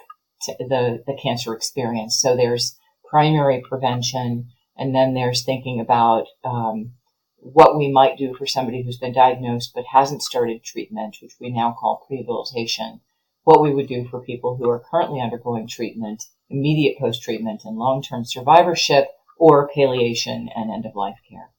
t- 0.42 0.56
the, 0.60 1.04
the 1.08 1.18
cancer 1.22 1.54
experience. 1.54 2.20
So 2.20 2.36
there's 2.36 2.78
primary 3.10 3.64
prevention, 3.68 4.50
and 4.78 4.94
then 4.94 5.14
there's 5.14 5.44
thinking 5.44 5.80
about 5.80 6.28
um, 6.44 6.92
what 7.38 7.78
we 7.78 7.92
might 7.92 8.18
do 8.18 8.34
for 8.36 8.46
somebody 8.46 8.84
who's 8.84 8.98
been 8.98 9.14
diagnosed 9.14 9.72
but 9.74 9.86
hasn't 9.92 10.22
started 10.22 10.64
treatment, 10.64 11.18
which 11.22 11.34
we 11.40 11.50
now 11.50 11.76
call 11.78 12.06
rehabilitation. 12.10 13.02
What 13.44 13.62
we 13.62 13.74
would 13.74 13.88
do 13.88 14.08
for 14.10 14.22
people 14.22 14.58
who 14.58 14.70
are 14.70 14.84
currently 14.92 15.22
undergoing 15.22 15.68
treatment, 15.68 16.24
immediate 16.50 17.00
post 17.00 17.24
treatment, 17.24 17.62
and 17.64 17.78
long 17.78 18.02
term 18.02 18.26
survivorship, 18.26 19.08
or 19.38 19.70
palliation 19.74 20.50
and 20.56 20.72
end 20.72 20.86
of 20.86 20.96
life 20.96 21.20
care. 21.30 21.50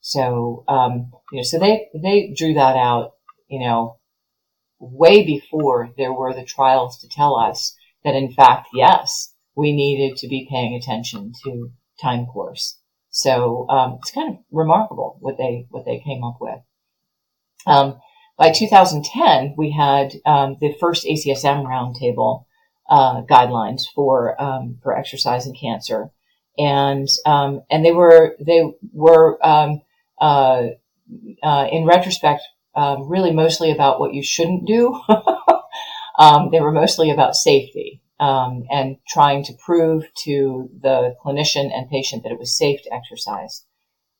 So, 0.00 0.64
um, 0.68 1.12
you 1.32 1.38
know, 1.38 1.42
so 1.42 1.58
they, 1.58 1.88
they 1.94 2.32
drew 2.36 2.54
that 2.54 2.76
out, 2.76 3.12
you 3.48 3.60
know, 3.60 3.98
way 4.78 5.24
before 5.24 5.90
there 5.96 6.12
were 6.12 6.34
the 6.34 6.44
trials 6.44 6.98
to 6.98 7.08
tell 7.08 7.36
us 7.36 7.74
that 8.04 8.14
in 8.14 8.32
fact, 8.32 8.68
yes, 8.74 9.34
we 9.56 9.72
needed 9.72 10.16
to 10.18 10.28
be 10.28 10.46
paying 10.48 10.74
attention 10.74 11.32
to 11.44 11.72
time 12.00 12.26
course. 12.26 12.78
So, 13.10 13.66
um, 13.68 13.98
it's 14.00 14.10
kind 14.10 14.30
of 14.30 14.40
remarkable 14.50 15.16
what 15.20 15.38
they, 15.38 15.66
what 15.70 15.84
they 15.84 15.98
came 15.98 16.22
up 16.22 16.38
with. 16.40 16.60
Um, 17.66 18.00
by 18.36 18.52
2010, 18.52 19.54
we 19.56 19.72
had, 19.72 20.12
um, 20.24 20.56
the 20.60 20.74
first 20.80 21.04
ACSM 21.04 21.64
roundtable, 21.64 22.44
uh, 22.88 23.22
guidelines 23.22 23.82
for, 23.94 24.40
um, 24.40 24.78
for 24.82 24.96
exercise 24.96 25.46
and 25.46 25.58
cancer 25.58 26.10
and 26.58 27.08
um, 27.24 27.62
and 27.70 27.84
they 27.84 27.92
were 27.92 28.36
they 28.40 28.62
were 28.92 29.38
um, 29.46 29.80
uh, 30.20 30.64
uh, 31.42 31.66
in 31.70 31.86
retrospect 31.86 32.42
really 32.76 33.32
mostly 33.32 33.70
about 33.70 33.98
what 33.98 34.14
you 34.14 34.22
shouldn't 34.22 34.66
do. 34.66 35.00
Um, 36.18 36.48
they 36.50 36.60
were 36.60 36.72
mostly 36.72 37.12
about 37.12 37.36
safety 37.36 38.02
um, 38.20 38.64
and 38.70 38.96
trying 39.08 39.44
to 39.44 39.52
prove 39.64 40.04
to 40.24 40.68
the 40.80 41.14
clinician 41.24 41.72
and 41.72 41.88
patient 41.88 42.22
that 42.22 42.32
it 42.32 42.38
was 42.38 42.56
safe 42.56 42.82
to 42.82 42.92
exercise 42.92 43.64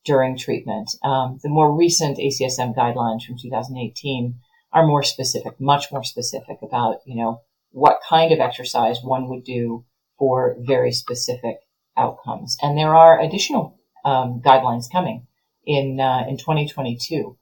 during 0.04 0.36
treatment. 0.36 0.90
Um, 1.02 1.38
the 1.42 1.48
more 1.48 1.74
recent 1.74 2.18
ACSM 2.18 2.74
guidelines 2.74 3.22
from 3.22 3.36
2018 3.40 4.36
are 4.72 4.86
more 4.86 5.02
specific, 5.02 5.60
much 5.60 5.90
more 5.90 6.04
specific 6.04 6.58
about 6.62 6.98
you 7.06 7.16
know 7.16 7.42
what 7.70 8.00
kind 8.08 8.32
of 8.32 8.40
exercise 8.40 8.98
one 9.02 9.28
would 9.28 9.44
do 9.44 9.84
for 10.18 10.56
very 10.60 10.92
specific 10.92 11.56
outcomes. 11.96 12.56
And 12.62 12.76
there 12.76 12.94
are 12.94 13.20
additional 13.20 13.78
um, 14.04 14.40
guidelines 14.44 14.90
coming 14.90 15.26
in 15.66 16.00
uh, 16.00 16.24
in 16.28 16.38
2022 16.38 17.36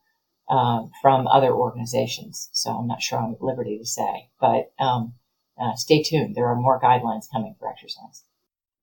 uh, 0.48 0.82
from 1.02 1.26
other 1.26 1.52
organizations. 1.52 2.48
So 2.52 2.70
I'm 2.70 2.86
not 2.86 3.02
sure 3.02 3.18
I'm 3.18 3.34
at 3.34 3.42
liberty 3.42 3.78
to 3.78 3.86
say, 3.86 4.30
but 4.40 4.72
um, 4.78 5.14
uh, 5.60 5.74
stay 5.74 6.02
tuned. 6.02 6.34
There 6.34 6.46
are 6.46 6.56
more 6.56 6.80
guidelines 6.80 7.26
coming 7.32 7.54
for 7.58 7.68
exercise. 7.68 8.24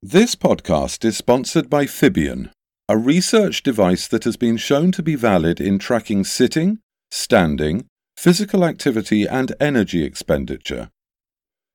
This 0.01 0.35
podcast 0.35 1.05
is 1.05 1.15
sponsored 1.17 1.69
by 1.69 1.85
Fibion, 1.85 2.51
a 2.89 2.97
research 2.97 3.63
device 3.63 4.07
that 4.09 4.25
has 4.25 4.35
been 4.35 4.57
shown 4.57 4.91
to 4.93 5.03
be 5.03 5.15
valid 5.15 5.61
in 5.61 5.79
tracking 5.79 6.23
sitting, 6.23 6.79
standing, 7.09 7.85
physical 8.17 8.65
activity, 8.65 9.25
and 9.25 9.53
energy 9.59 10.03
expenditure. 10.03 10.89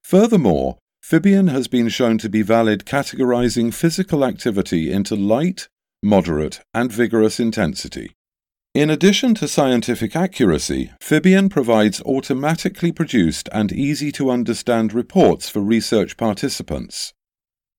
Furthermore, 0.03 0.79
Fibion 1.03 1.51
has 1.51 1.69
been 1.69 1.89
shown 1.89 2.19
to 2.19 2.29
be 2.29 2.43
valid 2.43 2.85
categorizing 2.85 3.73
physical 3.73 4.25
activity 4.25 4.93
into 4.93 5.17
light, 5.17 5.69
moderate, 6.03 6.61
and 6.75 6.93
vigorous 6.93 7.41
intensity. 7.41 8.13
In 8.75 8.91
addition 8.91 9.35
to 9.37 9.49
scientific 9.49 10.15
accuracy, 10.15 10.93
Fibion 11.01 11.49
provides 11.51 12.03
automatically 12.03 12.93
produced 12.93 13.49
and 13.51 13.73
easy 13.73 14.13
to 14.13 14.31
understand 14.31 14.93
reports 14.93 15.49
for 15.49 15.61
research 15.61 16.19
participants. 16.19 17.15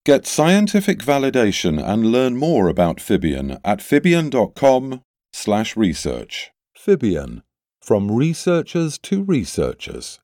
Get 0.04 0.26
scientific 0.26 0.98
validation 1.00 1.80
and 1.82 2.12
learn 2.12 2.36
more 2.38 2.68
about 2.68 2.98
Fibion 2.98 3.60
at 3.64 3.80
fibion.com/research. 3.80 6.52
Fibion, 6.76 7.44
from 7.82 8.12
researchers 8.12 8.98
to 8.98 9.24
researchers. 9.24 10.20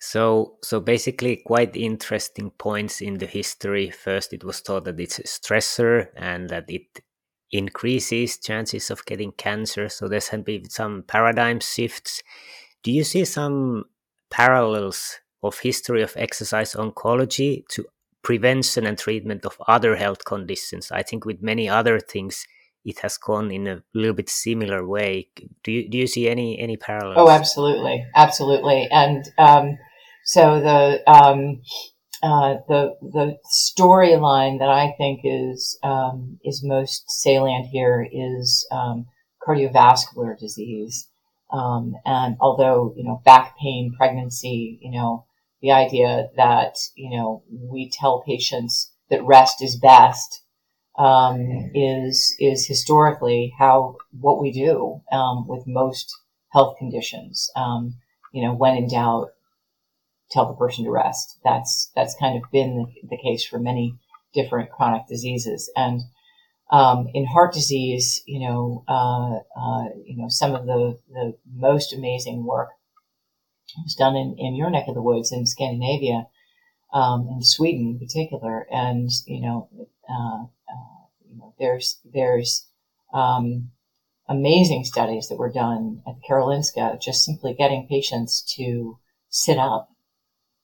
So, 0.00 0.58
so 0.62 0.80
basically, 0.80 1.36
quite 1.36 1.76
interesting 1.76 2.50
points 2.50 3.00
in 3.00 3.18
the 3.18 3.26
history. 3.26 3.90
First, 3.90 4.32
it 4.32 4.44
was 4.44 4.60
thought 4.60 4.84
that 4.84 5.00
it's 5.00 5.18
a 5.18 5.24
stressor 5.24 6.08
and 6.16 6.48
that 6.50 6.64
it 6.68 7.00
increases 7.52 8.38
chances 8.38 8.90
of 8.90 9.04
getting 9.06 9.32
cancer. 9.32 9.88
So 9.88 10.08
there's 10.08 10.30
been 10.30 10.68
some 10.70 11.04
paradigm 11.06 11.60
shifts. 11.60 12.22
Do 12.82 12.92
you 12.92 13.04
see 13.04 13.24
some 13.24 13.84
parallels 14.30 15.20
of 15.42 15.58
history 15.58 16.02
of 16.02 16.14
exercise 16.16 16.74
oncology 16.74 17.66
to 17.68 17.86
prevention 18.22 18.86
and 18.86 18.98
treatment 18.98 19.44
of 19.44 19.60
other 19.66 19.96
health 19.96 20.24
conditions? 20.24 20.90
I 20.90 21.02
think 21.02 21.24
with 21.24 21.42
many 21.42 21.68
other 21.68 21.98
things, 21.98 22.46
it 22.84 22.98
has 23.00 23.16
gone 23.18 23.50
in 23.50 23.66
a 23.66 23.82
little 23.94 24.14
bit 24.14 24.30
similar 24.30 24.86
way. 24.86 25.28
Do 25.62 25.72
you 25.72 25.88
do 25.88 25.98
you 25.98 26.06
see 26.06 26.28
any 26.28 26.58
any 26.58 26.76
parallels? 26.76 27.16
Oh, 27.18 27.28
absolutely, 27.28 28.06
absolutely, 28.14 28.88
and 28.90 29.24
um, 29.36 29.78
so 30.24 30.60
the 30.60 31.10
um, 31.10 31.60
uh, 32.22 32.56
the 32.68 32.96
the 33.00 33.38
storyline 33.50 34.58
that 34.58 34.68
I 34.68 34.94
think 34.98 35.20
is 35.24 35.78
um, 35.82 36.38
is 36.44 36.62
most 36.62 37.10
salient 37.10 37.66
here 37.66 38.06
is 38.10 38.66
um, 38.70 39.06
cardiovascular 39.46 40.38
disease. 40.38 41.08
Um, 41.50 41.94
and 42.04 42.36
although 42.40 42.92
you 42.96 43.04
know 43.04 43.22
back 43.24 43.56
pain, 43.58 43.94
pregnancy, 43.96 44.78
you 44.82 44.90
know 44.90 45.24
the 45.62 45.72
idea 45.72 46.28
that 46.36 46.76
you 46.94 47.10
know 47.16 47.42
we 47.48 47.90
tell 47.90 48.22
patients 48.22 48.92
that 49.08 49.24
rest 49.24 49.62
is 49.62 49.76
best 49.76 50.42
um, 50.98 51.70
is 51.74 52.36
is 52.38 52.66
historically 52.66 53.54
how 53.58 53.96
what 54.20 54.40
we 54.40 54.52
do 54.52 55.00
um, 55.10 55.48
with 55.48 55.66
most 55.66 56.14
health 56.52 56.76
conditions. 56.78 57.50
you 58.32 58.42
know, 58.44 58.54
when 58.54 58.76
in 58.76 58.88
doubt, 58.88 59.30
tell 60.30 60.46
the 60.46 60.54
person 60.54 60.84
to 60.84 60.90
rest. 60.90 61.38
That's 61.44 61.90
that's 61.94 62.16
kind 62.18 62.36
of 62.36 62.50
been 62.50 62.76
the, 62.76 63.08
the 63.08 63.22
case 63.22 63.44
for 63.44 63.58
many 63.58 63.98
different 64.32 64.70
chronic 64.70 65.06
diseases. 65.08 65.70
And 65.76 66.02
um, 66.70 67.08
in 67.14 67.26
heart 67.26 67.52
disease, 67.52 68.22
you 68.26 68.40
know, 68.40 68.84
uh, 68.88 69.40
uh, 69.60 69.88
you 70.04 70.16
know, 70.16 70.28
some 70.28 70.54
of 70.54 70.66
the 70.66 70.98
the 71.12 71.36
most 71.52 71.92
amazing 71.92 72.44
work 72.44 72.70
was 73.84 73.94
done 73.94 74.16
in, 74.16 74.36
in 74.38 74.54
your 74.54 74.70
neck 74.70 74.84
of 74.88 74.94
the 74.94 75.02
woods 75.02 75.32
in 75.32 75.46
Scandinavia, 75.46 76.26
um, 76.92 77.28
in 77.30 77.42
Sweden 77.42 77.88
in 77.88 77.98
particular. 77.98 78.66
And 78.70 79.10
you 79.26 79.40
know, 79.40 79.68
uh, 80.08 80.44
uh 80.44 81.06
you 81.28 81.38
know, 81.38 81.54
there's 81.58 82.00
there's 82.12 82.68
um, 83.12 83.70
amazing 84.28 84.84
studies 84.84 85.28
that 85.28 85.38
were 85.38 85.52
done 85.52 86.02
at 86.06 86.14
Karolinska, 86.28 87.00
just 87.00 87.24
simply 87.24 87.52
getting 87.52 87.88
patients 87.88 88.42
to 88.56 88.98
sit 89.28 89.58
up. 89.58 89.88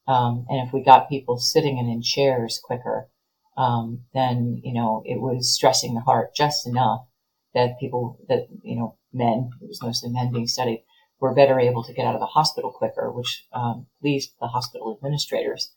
Um, 0.06 0.46
and 0.48 0.66
if 0.66 0.72
we 0.72 0.82
got 0.82 1.08
people 1.08 1.38
sitting 1.38 1.78
and 1.78 1.90
in 1.90 2.02
chairs 2.02 2.60
quicker, 2.62 3.08
um, 3.56 4.02
then, 4.14 4.60
you 4.62 4.72
know, 4.72 5.02
it 5.04 5.20
was 5.20 5.52
stressing 5.52 5.94
the 5.94 6.00
heart 6.00 6.34
just 6.34 6.66
enough 6.66 7.06
that 7.54 7.80
people 7.80 8.18
that, 8.28 8.46
you 8.62 8.76
know, 8.76 8.96
men, 9.12 9.50
it 9.60 9.68
was 9.68 9.82
mostly 9.82 10.10
men 10.10 10.32
being 10.32 10.46
studied, 10.46 10.84
were 11.18 11.34
better 11.34 11.58
able 11.58 11.82
to 11.84 11.92
get 11.92 12.04
out 12.04 12.14
of 12.14 12.20
the 12.20 12.26
hospital 12.26 12.70
quicker, 12.70 13.10
which 13.10 13.46
um, 13.52 13.86
pleased 14.00 14.32
the 14.40 14.48
hospital 14.48 14.94
administrators. 14.96 15.72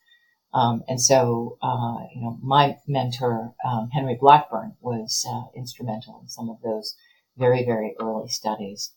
Um, 0.53 0.83
and 0.88 1.00
so, 1.00 1.57
uh, 1.62 1.98
you 2.13 2.21
know, 2.21 2.38
my 2.41 2.77
mentor, 2.88 3.53
um, 3.63 3.89
Henry 3.91 4.17
Blackburn, 4.19 4.75
was 4.81 5.25
uh, 5.29 5.43
instrumental 5.55 6.19
in 6.21 6.27
some 6.27 6.50
of 6.50 6.57
those 6.63 6.95
very, 7.38 7.63
very 7.63 7.95
early 8.00 8.27
studies. 8.27 8.91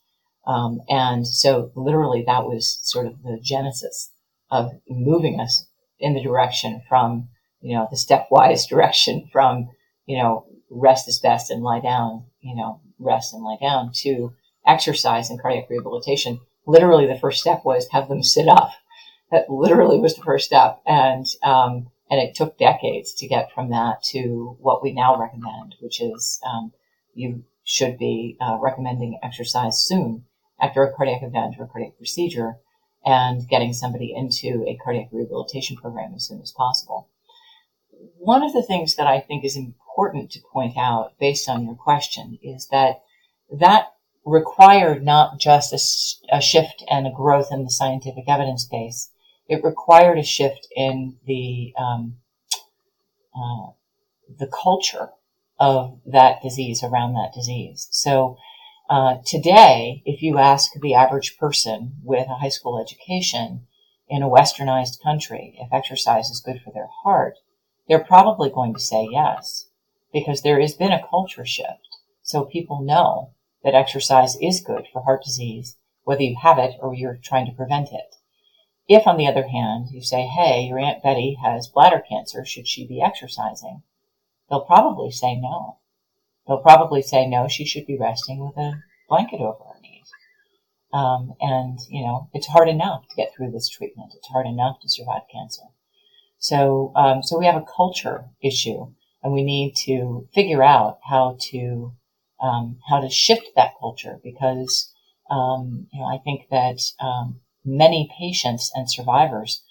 Um, 0.47 0.81
and 0.89 1.27
so, 1.27 1.71
literally, 1.77 2.25
that 2.27 2.45
was 2.47 2.81
sort 2.83 3.07
of 3.07 3.23
the 3.23 3.39
genesis 3.41 4.12
of 4.53 4.71
moving 4.89 5.41
us 5.41 5.67
in 5.99 6.15
the 6.15 6.23
direction 6.23 6.83
from, 6.89 7.29
you 7.61 7.75
know, 7.75 7.89
the 7.91 7.97
stepwise 7.97 8.69
direction 8.69 9.29
from, 9.33 9.69
you 10.07 10.19
know, 10.23 10.47
rest 10.71 11.09
is 11.09 11.19
best 11.19 11.51
and 11.51 11.63
lie 11.63 11.81
down, 11.81 12.27
you 12.41 12.55
know, 12.55 12.81
rest 12.99 13.33
and 13.33 13.43
lie 13.43 13.57
down 13.61 13.91
to 13.93 14.33
exercise 14.67 15.31
and 15.31 15.41
cardiac 15.41 15.69
rehabilitation. 15.69 16.39
Literally, 16.67 17.07
the 17.07 17.19
first 17.19 17.41
step 17.41 17.63
was 17.65 17.89
have 17.91 18.09
them 18.09 18.23
sit 18.23 18.47
up 18.47 18.71
that 19.31 19.49
literally 19.49 19.99
was 19.99 20.15
the 20.15 20.23
first 20.23 20.45
step. 20.45 20.81
And, 20.87 21.27
um, 21.43 21.89
and 22.11 22.21
it 22.21 22.35
took 22.35 22.59
decades 22.59 23.15
to 23.15 23.27
get 23.27 23.51
from 23.53 23.71
that 23.71 24.03
to 24.11 24.57
what 24.61 24.83
we 24.83 24.93
now 24.93 25.19
recommend, 25.19 25.77
which 25.81 26.01
is, 26.03 26.39
um, 26.47 26.73
you 27.15 27.45
should 27.65 27.99
be 27.99 28.37
uh, 28.41 28.59
recommending 28.61 29.19
exercise 29.23 29.83
soon 29.83 30.25
after 30.61 30.83
a 30.83 30.95
cardiac 30.95 31.23
event 31.23 31.55
or 31.59 31.65
a 31.65 31.69
cardiac 31.69 31.97
procedure 31.97 32.57
and 33.05 33.49
getting 33.49 33.73
somebody 33.73 34.13
into 34.15 34.65
a 34.69 34.79
cardiac 34.83 35.09
rehabilitation 35.11 35.77
program 35.77 36.13
as 36.15 36.27
soon 36.27 36.41
as 36.41 36.53
possible. 36.53 37.09
One 38.19 38.43
of 38.43 38.53
the 38.53 38.63
things 38.63 38.97
that 38.97 39.07
I 39.07 39.21
think 39.21 39.45
is 39.45 39.57
important 39.57 40.31
to 40.33 40.41
point 40.53 40.77
out 40.77 41.13
based 41.19 41.49
on 41.49 41.65
your 41.65 41.75
question 41.75 42.39
is 42.43 42.69
that 42.69 43.03
that 43.51 43.93
required 44.25 45.05
not 45.05 45.39
just 45.41 45.73
a, 45.73 46.37
a 46.37 46.41
shift 46.41 46.85
and 46.89 47.07
a 47.07 47.11
growth 47.11 47.49
in 47.51 47.65
the 47.65 47.71
scientific 47.71 48.25
evidence 48.29 48.65
base, 48.65 49.11
it 49.49 49.65
required 49.65 50.19
a 50.19 50.23
shift 50.23 50.69
in 50.77 51.17
the 51.27 51.73
um, 51.77 52.17
uh, 53.35 53.73
the 54.39 54.47
culture 54.47 55.11
of 55.59 56.01
that 56.07 56.43
disease 56.43 56.83
around 56.83 57.15
that 57.15 57.33
disease. 57.35 57.89
So 57.91 58.37
uh, 58.93 59.17
today, 59.25 60.03
if 60.05 60.21
you 60.21 60.37
ask 60.37 60.73
the 60.75 60.93
average 60.93 61.39
person 61.39 61.95
with 62.05 62.29
a 62.29 62.35
high 62.35 62.51
school 62.51 62.79
education 62.79 63.67
in 64.07 64.23
a 64.23 64.29
westernized 64.29 65.03
country 65.03 65.57
if 65.59 65.73
exercise 65.73 66.29
is 66.29 66.43
good 66.45 66.61
for 66.61 66.71
their 66.75 66.91
heart, 67.03 67.39
they're 67.89 68.05
probably 68.05 68.51
going 68.51 68.75
to 68.75 68.79
say 68.79 69.09
yes, 69.11 69.71
because 70.13 70.43
there 70.43 70.61
has 70.61 70.75
been 70.75 70.93
a 70.93 71.09
culture 71.09 71.47
shift. 71.47 71.89
So 72.23 72.45
people 72.45 72.83
know 72.83 73.31
that 73.65 73.75
exercise 73.75 74.37
is 74.43 74.61
good 74.61 74.85
for 74.93 75.05
heart 75.05 75.25
disease, 75.25 75.75
whether 76.05 76.23
you 76.23 76.37
have 76.43 76.59
it 76.59 76.75
or 76.79 76.93
you're 76.95 77.17
trying 77.17 77.47
to 77.47 77.57
prevent 77.57 77.89
it. 77.93 78.17
If, 78.89 79.07
on 79.07 79.17
the 79.17 79.27
other 79.27 79.49
hand, 79.49 79.87
you 79.91 80.03
say, 80.03 80.27
hey, 80.27 80.65
your 80.65 80.79
Aunt 80.79 81.03
Betty 81.03 81.39
has 81.43 81.67
bladder 81.67 82.05
cancer, 82.07 82.45
should 82.45 82.69
she 82.69 82.87
be 82.87 83.01
exercising? 83.01 83.85
They'll 84.51 84.61
probably 84.61 85.11
say 85.11 85.35
no. 85.35 85.79
They'll 86.47 86.59
probably 86.59 87.03
say 87.03 87.27
no, 87.27 87.49
she 87.49 87.65
should 87.65 87.87
be 87.87 87.99
resting 87.99 88.39
with 88.39 88.57
a 88.57 88.83
blanket 89.09 89.41
over 89.41 89.65
her 89.65 89.81
knees. 89.81 90.11
Um, 90.93 91.35
and, 91.41 91.79
you 91.89 92.05
know, 92.05 92.29
it's 92.35 92.49
hard 92.49 92.69
enough 92.69 93.09
to 93.09 93.17
get 93.17 93.33
through 93.35 93.53
this 93.53 93.69
treatment. 93.69 94.13
It's 94.17 94.29
hard 94.29 94.47
enough 94.47 94.81
to 94.83 94.89
survive 94.89 95.23
cancer. 95.33 95.63
So, 96.39 96.93
um, 96.97 97.23
so 97.23 97.39
we 97.39 97.47
have 97.47 97.57
a 97.57 97.65
culture 97.77 98.25
issue 98.43 98.93
and 99.23 99.33
we 99.33 99.45
need 99.45 99.77
to 99.87 100.29
figure 100.35 100.63
out 100.63 100.99
how 101.09 101.39
to, 101.51 101.95
um, 102.43 102.79
how 102.89 103.01
to 103.01 103.09
shift 103.09 103.51
that 103.55 103.75
culture 103.79 104.19
because, 104.25 104.93
um, 105.31 105.87
you 105.93 106.01
know, 106.01 106.07
I 106.07 106.19
think 106.19 106.49
that, 106.51 106.81
um, 107.01 107.41
many 107.65 108.11
patients 108.19 108.73
and 108.75 108.91
survivors 108.91 109.63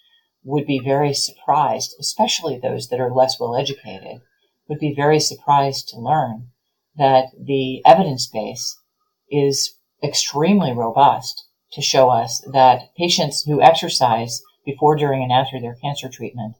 would 0.43 0.65
be 0.65 0.80
very 0.80 1.13
surprised, 1.13 1.93
especially 2.00 2.58
those 2.58 2.88
that 2.88 3.02
are 3.02 3.13
less 3.13 3.39
well 3.39 3.56
educated, 3.56 4.22
would 4.67 4.80
be 4.80 4.95
very 4.95 5.19
surprised 5.19 5.89
to 5.89 6.00
learn 6.00 6.48
that 7.02 7.32
the 7.36 7.82
evidence 7.84 8.28
base 8.28 8.78
is 9.32 9.74
extremely 10.04 10.72
robust 10.72 11.46
to 11.74 11.82
show 11.82 12.12
us 12.12 12.42
that 12.54 12.96
patients 12.96 13.42
who 13.42 13.60
exercise 13.60 14.44
before, 14.64 14.96
during, 14.96 15.24
and 15.24 15.32
after 15.32 15.60
their 15.60 15.74
cancer 15.82 16.10
treatment 16.10 16.58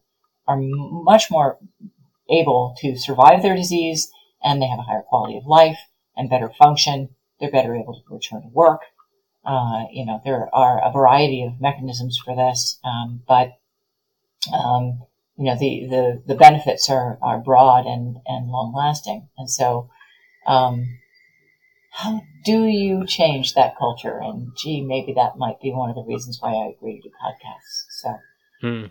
are 0.48 0.58
much 0.60 1.30
more 1.30 1.60
able 2.28 2.76
to 2.80 2.98
survive 2.98 3.44
their 3.44 3.56
disease 3.56 4.10
and 4.44 4.60
they 4.60 4.68
have 4.68 4.80
a 4.80 4.84
higher 4.84 5.04
quality 5.04 5.38
of 5.38 5.46
life 5.46 5.78
and 6.18 6.28
better 6.28 6.50
function. 6.58 7.10
They're 7.40 7.52
better 7.52 7.76
able 7.76 7.94
to 7.94 8.14
return 8.14 8.42
to 8.42 8.48
work. 8.48 8.82
Uh, 9.46 9.84
you 9.92 10.08
know, 10.08 10.22
there 10.26 10.50
are 10.56 10.84
a 10.84 10.92
variety 10.92 11.44
of 11.44 11.62
mechanisms 11.62 12.18
for 12.18 12.36
this, 12.36 12.80
um, 12.84 13.22
but 13.28 13.60
um, 14.52 15.04
you 15.38 15.46
know, 15.46 15.56
the, 15.60 15.86
the, 15.88 16.24
the 16.26 16.36
benefits 16.36 16.90
are, 16.90 17.20
are 17.22 17.38
broad 17.38 17.86
and, 17.86 18.18
and 18.26 18.50
long 18.50 18.74
lasting. 18.76 19.30
And 19.38 19.50
so, 19.50 19.90
um, 20.48 21.00
how 21.92 22.24
do 22.46 22.66
you 22.66 23.06
change 23.06 23.54
that 23.54 23.78
culture? 23.78 24.20
And 24.22 24.52
gee, 24.58 24.82
maybe 24.82 25.14
that 25.14 25.38
might 25.38 25.60
be 25.62 25.72
one 25.72 25.90
of 25.90 25.96
the 25.96 26.04
reasons 26.04 26.40
why 26.42 26.54
I 26.54 26.72
agree 26.76 27.02
to 27.02 27.10
do 27.10 27.16
podcasts. 27.24 27.86
So. 27.90 28.14
Hmm. 28.62 28.86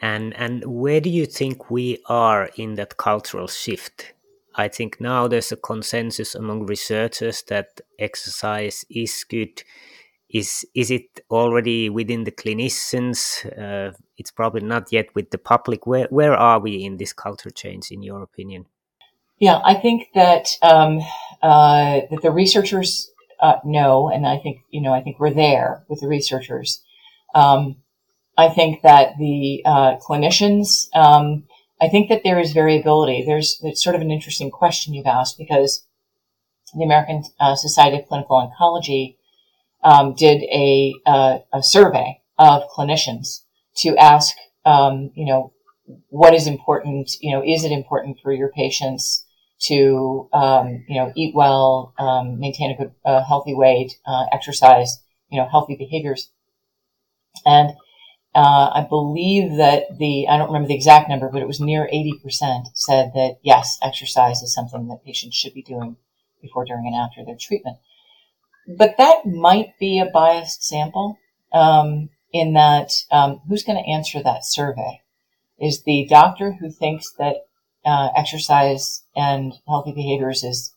And 0.00 0.34
and 0.34 0.64
where 0.64 1.00
do 1.00 1.10
you 1.10 1.26
think 1.26 1.70
we 1.70 1.98
are 2.08 2.50
in 2.56 2.74
that 2.74 2.96
cultural 2.96 3.48
shift? 3.48 4.14
I 4.54 4.68
think 4.68 5.00
now 5.00 5.28
there's 5.28 5.52
a 5.52 5.56
consensus 5.56 6.34
among 6.34 6.66
researchers 6.66 7.42
that 7.44 7.80
exercise 7.98 8.84
is 8.90 9.24
good 9.28 9.62
is 10.30 10.66
is 10.74 10.90
it 10.90 11.20
already 11.30 11.88
within 11.88 12.24
the 12.24 12.30
clinicians 12.30 13.46
uh, 13.58 13.92
it's 14.18 14.30
probably 14.30 14.60
not 14.60 14.92
yet 14.92 15.06
with 15.14 15.30
the 15.30 15.38
public 15.38 15.86
where 15.86 16.06
where 16.10 16.34
are 16.34 16.60
we 16.60 16.84
in 16.84 16.98
this 16.98 17.14
culture 17.14 17.50
change 17.50 17.90
in 17.90 18.02
your 18.02 18.22
opinion 18.22 18.66
yeah 19.40 19.60
i 19.64 19.74
think 19.74 20.08
that 20.14 20.48
um, 20.62 21.00
uh, 21.42 22.00
that 22.10 22.20
the 22.22 22.30
researchers 22.30 23.10
uh, 23.40 23.56
know 23.64 24.08
and 24.08 24.26
i 24.26 24.38
think 24.38 24.60
you 24.70 24.80
know 24.80 24.92
i 24.92 25.00
think 25.00 25.18
we're 25.18 25.34
there 25.34 25.84
with 25.88 26.00
the 26.00 26.08
researchers 26.08 26.82
um, 27.34 27.76
i 28.36 28.48
think 28.48 28.82
that 28.82 29.16
the 29.18 29.62
uh, 29.64 29.96
clinicians 29.96 30.86
um, 30.94 31.44
i 31.80 31.88
think 31.88 32.08
that 32.08 32.22
there 32.24 32.38
is 32.38 32.52
variability 32.52 33.24
there's, 33.26 33.58
there's 33.62 33.82
sort 33.82 33.96
of 33.96 34.02
an 34.02 34.10
interesting 34.10 34.50
question 34.50 34.94
you've 34.94 35.06
asked 35.06 35.38
because 35.38 35.86
the 36.74 36.84
american 36.84 37.22
uh, 37.40 37.54
society 37.54 37.98
of 37.98 38.06
clinical 38.06 38.36
oncology 38.36 39.16
um, 39.82 40.14
did 40.14 40.42
a, 40.44 40.94
uh, 41.06 41.38
a 41.52 41.62
survey 41.62 42.20
of 42.38 42.62
clinicians 42.76 43.42
to 43.76 43.96
ask, 43.96 44.34
um, 44.64 45.10
you 45.14 45.24
know, 45.24 45.52
what 46.08 46.34
is 46.34 46.46
important? 46.46 47.12
You 47.20 47.32
know, 47.32 47.42
is 47.44 47.64
it 47.64 47.72
important 47.72 48.18
for 48.22 48.32
your 48.32 48.50
patients 48.50 49.24
to, 49.60 50.28
um, 50.32 50.84
you 50.88 50.96
know, 50.96 51.12
eat 51.16 51.34
well, 51.34 51.94
um, 51.98 52.38
maintain 52.38 52.70
a 52.70 52.76
good, 52.76 52.92
healthy 53.04 53.54
weight, 53.54 53.98
uh, 54.06 54.26
exercise, 54.32 55.02
you 55.30 55.38
know, 55.40 55.48
healthy 55.48 55.76
behaviors? 55.76 56.30
And 57.44 57.70
uh, 58.34 58.70
I 58.74 58.86
believe 58.88 59.56
that 59.56 59.98
the, 59.98 60.28
I 60.28 60.36
don't 60.36 60.48
remember 60.48 60.68
the 60.68 60.74
exact 60.74 61.08
number, 61.08 61.28
but 61.28 61.42
it 61.42 61.48
was 61.48 61.60
near 61.60 61.88
80% 61.92 62.66
said 62.74 63.12
that 63.14 63.38
yes, 63.42 63.78
exercise 63.82 64.42
is 64.42 64.54
something 64.54 64.88
that 64.88 65.04
patients 65.04 65.36
should 65.36 65.54
be 65.54 65.62
doing 65.62 65.96
before, 66.40 66.64
during, 66.64 66.86
and 66.86 66.94
after 66.94 67.24
their 67.24 67.36
treatment. 67.38 67.78
But 68.68 68.96
that 68.98 69.26
might 69.26 69.78
be 69.80 69.98
a 69.98 70.06
biased 70.06 70.62
sample 70.62 71.18
um, 71.52 72.10
in 72.32 72.52
that 72.52 72.92
um, 73.10 73.40
who's 73.48 73.64
going 73.64 73.82
to 73.82 73.90
answer 73.90 74.22
that 74.22 74.44
survey? 74.44 75.00
Is 75.58 75.82
the 75.82 76.06
doctor 76.08 76.52
who 76.60 76.70
thinks 76.70 77.12
that 77.18 77.47
uh, 77.84 78.10
exercise 78.16 79.04
and 79.16 79.52
healthy 79.66 79.92
behaviors 79.92 80.44
is 80.44 80.74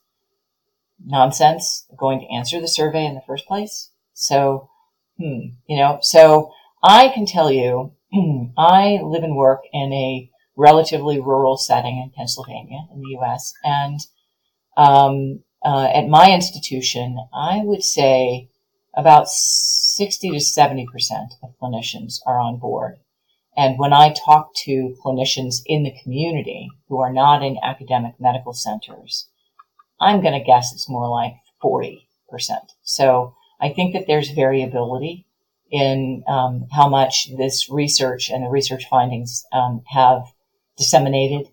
nonsense 1.04 1.86
going 1.98 2.20
to 2.20 2.34
answer 2.34 2.62
the 2.62 2.68
survey 2.68 3.06
in 3.06 3.16
the 3.16 3.24
first 3.28 3.46
place? 3.46 3.90
So, 4.14 4.70
hmm, 5.18 5.50
you 5.68 5.78
know, 5.78 6.00
so 6.02 6.52
I 6.84 7.10
can 7.10 7.26
tell 7.26 7.52
you, 7.52 7.94
I 8.58 9.00
live 9.04 9.24
and 9.24 9.36
work 9.36 9.62
in 9.74 9.92
a 9.94 10.30
relatively 10.56 11.20
rural 11.20 11.58
setting 11.58 11.98
in 11.98 12.12
Pennsylvania 12.16 12.88
in 12.94 13.02
the 13.02 13.10
U.S. 13.20 13.54
and 13.64 14.00
um, 14.78 15.44
uh, 15.64 15.88
at 15.94 16.08
my 16.08 16.32
institution, 16.32 17.18
I 17.34 17.62
would 17.64 17.84
say 17.84 18.50
about 18.96 19.30
60 19.30 20.32
to 20.32 20.38
70% 20.38 20.86
of 21.44 21.54
clinicians 21.62 22.20
are 22.26 22.40
on 22.40 22.58
board. 22.58 22.98
And 23.58 23.78
when 23.78 23.94
I 23.94 24.14
talk 24.14 24.54
to 24.64 24.96
clinicians 25.04 25.62
in 25.66 25.84
the 25.84 25.96
community 26.04 26.70
who 26.88 27.00
are 27.00 27.12
not 27.12 27.44
in 27.44 27.58
academic 27.62 28.16
medical 28.20 28.54
centers, 28.54 29.28
I'm 30.00 30.22
going 30.22 30.34
to 30.34 30.46
guess 30.46 30.74
it's 30.74 30.90
more 30.90 31.10
like 31.10 31.34
40%. 31.64 32.00
So 32.84 33.36
I 33.60 33.70
think 33.70 33.94
that 33.94 34.08
there's 34.08 34.32
variability 34.32 35.26
in 35.70 36.24
um, 36.28 36.68
how 36.72 36.90
much 36.90 37.28
this 37.38 37.70
research 37.70 38.30
and 38.30 38.44
the 38.44 38.50
research 38.50 38.86
findings 38.90 39.46
um, 39.54 39.82
have 39.88 40.24
disseminated 40.78 41.48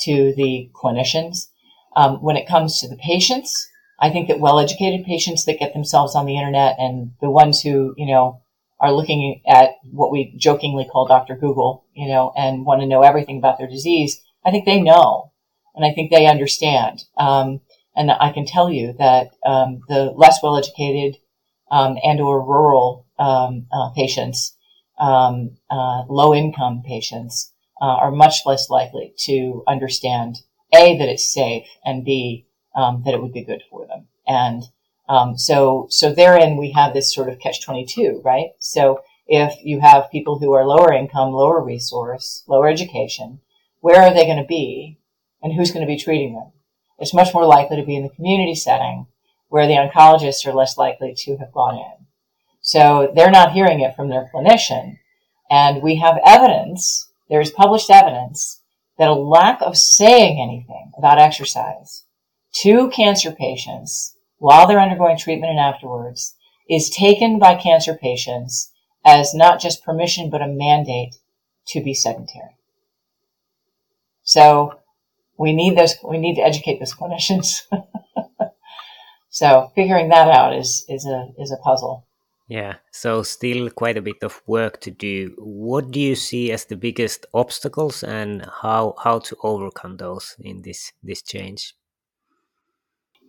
to 0.00 0.32
the 0.36 0.70
clinicians. 0.74 1.48
Um, 1.96 2.22
when 2.22 2.36
it 2.36 2.48
comes 2.48 2.80
to 2.80 2.88
the 2.88 2.96
patients, 2.96 3.68
I 3.98 4.10
think 4.10 4.28
that 4.28 4.40
well-educated 4.40 5.04
patients 5.04 5.44
that 5.44 5.58
get 5.58 5.74
themselves 5.74 6.14
on 6.14 6.24
the 6.24 6.36
internet 6.36 6.76
and 6.78 7.12
the 7.20 7.30
ones 7.30 7.60
who, 7.60 7.94
you 7.98 8.06
know, 8.06 8.40
are 8.80 8.92
looking 8.92 9.42
at 9.46 9.70
what 9.90 10.10
we 10.10 10.34
jokingly 10.36 10.88
call 10.90 11.06
Dr. 11.06 11.36
Google, 11.36 11.84
you 11.94 12.08
know, 12.08 12.32
and 12.36 12.64
want 12.64 12.80
to 12.80 12.86
know 12.86 13.02
everything 13.02 13.38
about 13.38 13.58
their 13.58 13.68
disease, 13.68 14.22
I 14.44 14.50
think 14.50 14.64
they 14.64 14.80
know 14.80 15.32
and 15.74 15.84
I 15.84 15.94
think 15.94 16.10
they 16.10 16.26
understand. 16.26 17.04
Um, 17.16 17.60
and 17.94 18.10
I 18.10 18.32
can 18.32 18.46
tell 18.46 18.70
you 18.70 18.94
that 18.98 19.30
um, 19.44 19.80
the 19.88 20.12
less 20.16 20.42
well-educated 20.42 21.20
um, 21.70 21.98
and 22.02 22.20
or 22.20 22.40
rural 22.44 23.06
um, 23.18 23.66
uh, 23.72 23.90
patients, 23.90 24.56
um, 24.98 25.56
uh, 25.70 26.04
low-income 26.08 26.82
patients, 26.86 27.52
uh, 27.80 27.84
are 27.84 28.10
much 28.10 28.46
less 28.46 28.68
likely 28.68 29.14
to 29.18 29.62
understand 29.66 30.36
a 30.72 30.96
that 30.98 31.08
it's 31.08 31.32
safe 31.32 31.66
and 31.84 32.04
b 32.04 32.46
um, 32.76 33.02
that 33.04 33.14
it 33.14 33.22
would 33.22 33.32
be 33.32 33.44
good 33.44 33.62
for 33.70 33.86
them. 33.86 34.06
And 34.26 34.62
Um, 35.10 35.36
so, 35.36 35.88
so 35.90 36.14
therein 36.14 36.56
we 36.56 36.70
have 36.70 36.94
this 36.94 37.12
sort 37.12 37.28
of 37.28 37.40
catch-22, 37.40 38.24
right? 38.24 38.50
So 38.60 39.00
if 39.26 39.58
you 39.64 39.80
have 39.80 40.10
people 40.12 40.38
who 40.38 40.52
are 40.52 40.64
lower 40.64 40.92
income, 40.92 41.32
lower 41.32 41.60
resource, 41.60 42.44
lower 42.46 42.68
education, 42.68 43.40
where 43.80 44.00
are 44.00 44.14
they 44.14 44.24
going 44.24 44.40
to 44.40 44.46
be 44.46 45.00
and 45.42 45.52
who's 45.52 45.72
going 45.72 45.84
to 45.84 45.92
be 45.92 45.98
treating 45.98 46.34
them? 46.34 46.52
It's 47.00 47.12
much 47.12 47.34
more 47.34 47.44
likely 47.44 47.76
to 47.76 47.84
be 47.84 47.96
in 47.96 48.04
the 48.04 48.14
community 48.14 48.54
setting 48.54 49.08
where 49.48 49.66
the 49.66 49.74
oncologists 49.74 50.46
are 50.46 50.54
less 50.54 50.78
likely 50.78 51.12
to 51.16 51.38
have 51.38 51.50
gone 51.50 51.74
in. 51.74 52.06
So 52.60 53.10
they're 53.16 53.32
not 53.32 53.50
hearing 53.50 53.80
it 53.80 53.96
from 53.96 54.10
their 54.10 54.30
clinician. 54.32 54.98
And 55.50 55.82
we 55.82 55.96
have 55.96 56.20
evidence, 56.24 57.10
there's 57.28 57.50
published 57.50 57.90
evidence 57.90 58.60
that 58.96 59.08
a 59.08 59.14
lack 59.14 59.60
of 59.60 59.76
saying 59.76 60.40
anything 60.40 60.92
about 60.96 61.18
exercise 61.18 62.04
to 62.62 62.90
cancer 62.90 63.32
patients 63.32 64.14
while 64.40 64.66
they're 64.66 64.80
undergoing 64.80 65.18
treatment 65.18 65.50
and 65.50 65.60
afterwards 65.60 66.34
is 66.68 66.88
taken 66.88 67.38
by 67.38 67.54
cancer 67.54 67.94
patients 67.94 68.72
as 69.04 69.34
not 69.34 69.60
just 69.60 69.84
permission, 69.84 70.30
but 70.30 70.42
a 70.42 70.48
mandate 70.48 71.16
to 71.66 71.82
be 71.82 71.94
sedentary. 71.94 72.56
So 74.22 74.80
we 75.38 75.52
need 75.52 75.76
those, 75.76 75.94
we 76.02 76.18
need 76.18 76.36
to 76.36 76.42
educate 76.42 76.78
those 76.78 76.94
clinicians. 77.00 77.62
so 79.28 79.70
figuring 79.74 80.08
that 80.08 80.28
out 80.28 80.56
is, 80.56 80.84
is 80.88 81.06
a, 81.06 81.28
is 81.38 81.52
a 81.52 81.58
puzzle. 81.58 82.06
Yeah, 82.48 82.76
so 82.90 83.22
still 83.22 83.70
quite 83.70 83.96
a 83.96 84.02
bit 84.02 84.22
of 84.22 84.40
work 84.46 84.80
to 84.80 84.90
do. 84.90 85.34
What 85.38 85.90
do 85.90 86.00
you 86.00 86.16
see 86.16 86.50
as 86.50 86.64
the 86.64 86.76
biggest 86.76 87.26
obstacles 87.32 88.02
and 88.02 88.44
how, 88.62 88.94
how 89.04 89.18
to 89.20 89.36
overcome 89.42 89.98
those 89.98 90.34
in 90.40 90.62
this, 90.62 90.92
this 91.02 91.22
change? 91.22 91.74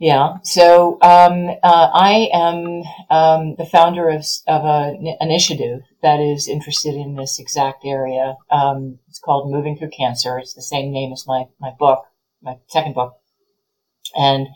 Yeah, 0.02 0.38
so 0.42 0.98
um, 1.04 1.48
uh, 1.62 1.90
I 1.94 2.28
am 2.34 2.82
um, 3.12 3.56
the 3.60 3.68
founder 3.72 4.10
of, 4.10 4.26
of 4.48 4.66
an 4.66 5.16
initiative 5.22 5.82
that 6.02 6.20
is 6.20 6.48
interested 6.48 6.96
in 6.96 7.14
this 7.14 7.38
exact 7.38 7.86
area. 7.86 8.36
Um, 8.50 8.98
it's 9.08 9.20
called 9.20 9.52
Moving 9.52 9.78
Through 9.78 9.92
Cancer. 9.92 10.40
It's 10.40 10.56
the 10.56 10.64
same 10.64 10.92
name 10.92 11.14
as 11.14 11.28
my, 11.28 11.44
my 11.60 11.70
book, 11.78 12.04
my 12.42 12.58
second 12.66 12.96
book. 12.96 13.14
And 14.18 14.48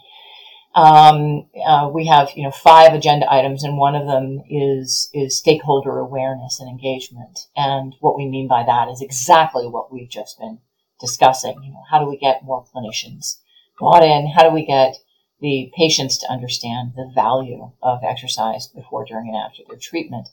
um, 0.73 1.47
uh, 1.63 1.91
we 1.93 2.07
have 2.07 2.31
you 2.35 2.41
know 2.41 2.51
five 2.51 2.95
agenda 2.95 3.31
items, 3.31 3.63
and 3.63 3.77
one 3.77 3.93
of 3.93 4.07
them 4.07 4.41
is 4.49 5.11
is 5.13 5.37
stakeholder 5.37 5.99
awareness 5.99 6.59
and 6.59 6.67
engagement. 6.67 7.37
And 7.55 7.93
what 7.99 8.17
we 8.17 8.27
mean 8.27 8.47
by 8.47 8.63
that 8.65 8.87
is 8.89 8.99
exactly 8.99 9.67
what 9.67 9.93
we've 9.93 10.09
just 10.09 10.39
been 10.39 10.57
discussing. 10.99 11.61
You 11.63 11.73
know, 11.73 11.83
how 11.91 11.99
do 11.99 12.09
we 12.09 12.17
get 12.17 12.43
more 12.43 12.65
clinicians 12.65 13.35
bought 13.79 14.03
in? 14.03 14.25
How 14.35 14.41
do 14.41 14.49
we 14.49 14.65
get 14.65 14.95
the 15.41 15.71
patients 15.75 16.17
to 16.19 16.31
understand 16.31 16.93
the 16.95 17.11
value 17.13 17.71
of 17.81 17.99
exercise 18.03 18.67
before, 18.67 19.05
during, 19.05 19.27
and 19.27 19.37
after 19.37 19.63
their 19.67 19.79
treatment? 19.79 20.27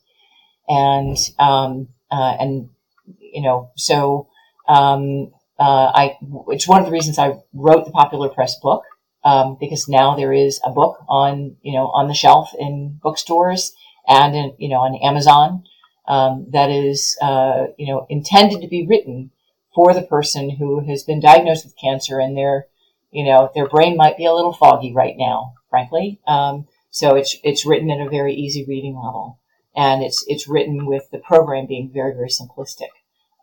And 0.69 1.17
um, 1.39 1.89
uh, 2.11 2.37
and 2.39 2.71
you 3.19 3.43
know, 3.43 3.71
so 3.77 4.29
um, 4.69 5.33
uh, 5.59 5.91
I 5.95 6.19
it's 6.49 6.69
one 6.69 6.81
of 6.81 6.87
the 6.87 6.93
reasons 6.93 7.19
I 7.19 7.41
wrote 7.53 7.85
the 7.85 7.93
Popular 7.93 8.29
Press 8.29 8.59
book 8.61 8.83
um, 9.25 9.57
because 9.61 9.89
now 9.89 10.15
there 10.17 10.33
is 10.33 10.61
a 10.65 10.71
book 10.71 10.99
on 11.09 11.57
you 11.63 11.73
know 11.73 11.87
on 11.89 12.09
the 12.09 12.15
shelf 12.15 12.51
in 12.59 12.99
bookstores 13.03 13.73
and 14.09 14.35
in 14.35 14.55
you 14.59 14.69
know 14.69 14.77
on 14.77 14.97
Amazon 15.03 15.65
um, 16.09 16.47
that 16.51 16.71
is 16.71 17.17
uh, 17.23 17.67
you 17.77 17.87
know 17.87 18.07
intended 18.09 18.61
to 18.61 18.69
be 18.69 18.87
written 18.87 19.31
for 19.75 19.95
the 19.95 20.03
person 20.03 20.51
who 20.51 20.81
has 20.89 21.03
been 21.03 21.21
diagnosed 21.21 21.65
with 21.65 21.79
cancer 21.81 22.19
and 22.19 22.37
their 22.37 22.67
you 23.13 23.25
know 23.25 23.51
their 23.55 23.69
brain 23.69 23.97
might 23.97 24.17
be 24.17 24.25
a 24.25 24.35
little 24.35 24.53
foggy 24.53 24.93
right 24.93 25.15
now, 25.17 25.55
frankly. 25.71 26.21
Um, 26.27 26.67
so 26.91 27.15
it's 27.15 27.37
it's 27.45 27.67
written 27.67 27.91
at 27.91 28.05
a 28.05 28.11
very 28.11 28.35
easy 28.35 28.65
reading 28.67 28.97
level, 28.97 29.39
and 29.77 30.03
it's 30.03 30.25
it's 30.27 30.49
written 30.49 30.87
with 30.87 31.05
the 31.13 31.19
program 31.19 31.67
being 31.67 31.91
very 31.93 32.15
very 32.15 32.29
simplistic 32.29 32.91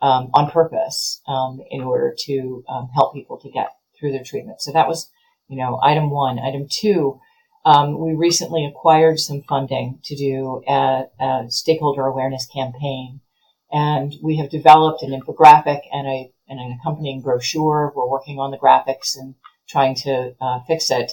um, 0.01 0.29
on 0.33 0.51
purpose 0.51 1.21
um, 1.27 1.59
in 1.69 1.81
order 1.81 2.15
to 2.25 2.63
um, 2.67 2.89
help 2.93 3.13
people 3.13 3.37
to 3.39 3.49
get 3.49 3.69
through 3.97 4.11
their 4.11 4.23
treatment. 4.23 4.61
So 4.61 4.71
that 4.71 4.87
was 4.87 5.09
you 5.49 5.57
know, 5.57 5.79
item 5.81 6.09
one. 6.11 6.39
Item 6.39 6.67
two, 6.69 7.19
um, 7.65 7.99
we 7.99 8.13
recently 8.13 8.65
acquired 8.65 9.19
some 9.19 9.41
funding 9.41 9.99
to 10.05 10.15
do 10.15 10.61
a, 10.67 11.05
a, 11.19 11.45
stakeholder 11.49 12.05
awareness 12.05 12.45
campaign, 12.45 13.19
and 13.71 14.13
we 14.23 14.37
have 14.37 14.49
developed 14.49 15.03
an 15.03 15.09
infographic 15.09 15.81
and 15.91 16.07
a 16.07 16.31
and 16.47 16.59
an 16.59 16.77
accompanying 16.79 17.21
brochure. 17.21 17.91
We're 17.95 18.07
working 18.07 18.39
on 18.39 18.51
the 18.51 18.57
graphics 18.57 19.17
and 19.17 19.35
trying 19.69 19.95
to 19.95 20.33
uh, 20.41 20.59
fix 20.67 20.89
it 20.91 21.11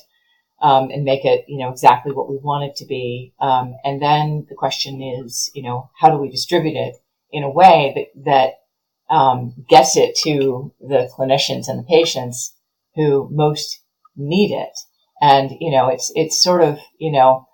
um, 0.63 0.91
and 0.91 1.05
make 1.05 1.25
it, 1.25 1.45
you 1.47 1.59
know, 1.59 1.71
exactly 1.71 2.13
what 2.13 2.29
we 2.31 2.37
want 2.37 2.65
it 2.65 2.77
to 2.77 2.87
be. 2.87 3.35
Um, 3.41 3.75
and 3.85 4.01
then 4.01 4.47
the 4.49 4.55
question 4.55 5.03
is, 5.03 5.51
you 5.55 5.63
know, 5.63 5.91
how 6.01 6.09
do 6.11 6.17
we 6.17 6.31
distribute 6.31 6.77
it 6.77 6.97
in 7.31 7.43
a 7.43 7.51
way 7.51 7.93
that 7.95 8.25
that 8.25 9.15
um, 9.15 9.55
gets 9.69 9.97
it 9.97 10.17
to 10.25 10.73
the 10.81 11.09
clinicians 11.17 11.69
and 11.69 11.79
the 11.79 11.87
patients 11.89 12.55
who 12.95 13.29
most 13.31 13.81
need 14.17 14.53
it. 14.53 14.77
And, 15.21 15.53
you 15.61 15.71
know, 15.71 15.89
it's, 15.89 16.11
it's 16.15 16.43
sort 16.43 16.63
of, 16.63 16.79
you 16.99 17.13
know, 17.13 17.47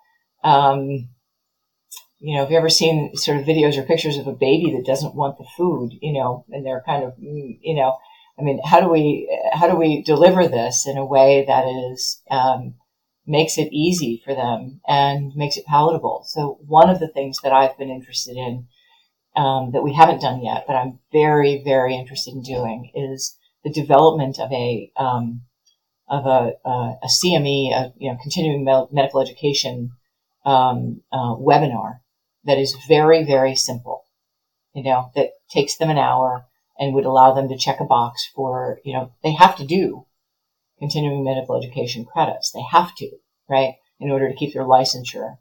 um, 0.43 1.09
you 2.19 2.35
know, 2.35 2.41
have 2.41 2.51
you 2.51 2.57
ever 2.57 2.69
seen 2.69 3.15
sort 3.15 3.37
of 3.37 3.45
videos 3.45 3.77
or 3.77 3.83
pictures 3.83 4.17
of 4.17 4.27
a 4.27 4.33
baby 4.33 4.71
that 4.71 4.85
doesn't 4.85 5.15
want 5.15 5.37
the 5.37 5.45
food, 5.57 5.91
you 6.01 6.13
know, 6.13 6.45
and 6.49 6.65
they're 6.65 6.83
kind 6.85 7.03
of, 7.03 7.13
you 7.17 7.75
know, 7.75 7.97
I 8.39 8.41
mean, 8.41 8.61
how 8.63 8.79
do 8.79 8.89
we, 8.89 9.29
how 9.53 9.69
do 9.69 9.75
we 9.75 10.01
deliver 10.01 10.47
this 10.47 10.87
in 10.87 10.97
a 10.97 11.05
way 11.05 11.45
that 11.47 11.65
is, 11.65 12.21
um, 12.29 12.75
makes 13.25 13.57
it 13.57 13.71
easy 13.71 14.21
for 14.25 14.35
them 14.35 14.81
and 14.87 15.35
makes 15.35 15.57
it 15.57 15.65
palatable? 15.65 16.23
So 16.27 16.57
one 16.65 16.89
of 16.89 16.99
the 16.99 17.07
things 17.07 17.39
that 17.43 17.53
I've 17.53 17.77
been 17.77 17.89
interested 17.89 18.35
in, 18.35 18.67
um, 19.35 19.71
that 19.71 19.83
we 19.83 19.93
haven't 19.93 20.21
done 20.21 20.43
yet, 20.43 20.65
but 20.67 20.75
I'm 20.75 20.99
very, 21.11 21.63
very 21.63 21.95
interested 21.95 22.33
in 22.33 22.41
doing 22.41 22.91
is 22.93 23.37
the 23.63 23.71
development 23.71 24.39
of 24.39 24.51
a, 24.51 24.91
um, 24.97 25.43
of 26.09 26.25
a, 26.25 26.53
a, 26.67 26.97
a 27.03 27.07
CME, 27.07 27.73
a, 27.73 27.93
you 27.97 28.11
know, 28.11 28.17
continuing 28.21 28.65
medical 28.91 29.21
education 29.21 29.91
um, 30.45 31.01
uh, 31.11 31.35
webinar 31.35 31.99
that 32.45 32.57
is 32.57 32.75
very, 32.87 33.23
very 33.23 33.55
simple. 33.55 34.05
You 34.73 34.83
know, 34.83 35.11
that 35.15 35.31
takes 35.49 35.77
them 35.77 35.89
an 35.89 35.97
hour 35.97 36.45
and 36.77 36.93
would 36.93 37.05
allow 37.05 37.33
them 37.33 37.49
to 37.49 37.57
check 37.57 37.79
a 37.79 37.85
box 37.85 38.29
for, 38.35 38.79
you 38.83 38.93
know, 38.93 39.11
they 39.23 39.33
have 39.33 39.55
to 39.57 39.65
do 39.65 40.05
continuing 40.79 41.23
medical 41.23 41.55
education 41.55 42.05
credits. 42.05 42.51
They 42.51 42.63
have 42.71 42.95
to, 42.95 43.09
right, 43.49 43.75
in 43.99 44.11
order 44.11 44.29
to 44.29 44.35
keep 44.35 44.53
their 44.53 44.63
licensure. 44.63 45.37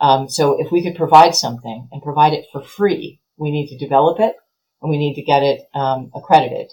Um, 0.00 0.28
so 0.28 0.60
if 0.60 0.72
we 0.72 0.82
could 0.82 0.96
provide 0.96 1.34
something 1.34 1.88
and 1.92 2.02
provide 2.02 2.32
it 2.32 2.46
for 2.52 2.62
free, 2.62 3.20
we 3.36 3.50
need 3.50 3.68
to 3.68 3.78
develop 3.78 4.20
it 4.20 4.34
and 4.80 4.90
we 4.90 4.98
need 4.98 5.14
to 5.14 5.22
get 5.22 5.42
it 5.42 5.62
um, 5.74 6.10
accredited 6.14 6.72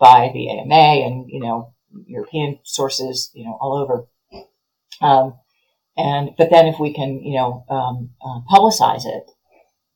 by 0.00 0.30
the 0.32 0.48
AMA 0.50 0.74
and 0.74 1.26
you 1.28 1.40
know 1.40 1.74
European 2.06 2.58
sources, 2.64 3.30
you 3.34 3.44
know, 3.44 3.56
all 3.60 3.74
over. 3.74 4.06
Um, 5.00 5.38
and 5.96 6.30
but 6.36 6.50
then 6.50 6.66
if 6.66 6.80
we 6.80 6.92
can, 6.92 7.22
you 7.22 7.36
know, 7.36 7.64
um, 7.68 8.10
uh, 8.24 8.40
publicize 8.50 9.06
it, 9.06 9.30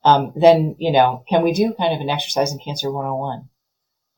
um, 0.08 0.32
then 0.34 0.74
you 0.78 0.90
know, 0.90 1.22
can 1.28 1.42
we 1.42 1.52
do 1.52 1.74
kind 1.74 1.92
of 1.94 2.00
an 2.00 2.08
exercise 2.08 2.50
in 2.50 2.58
cancer 2.58 2.90
101 2.90 3.48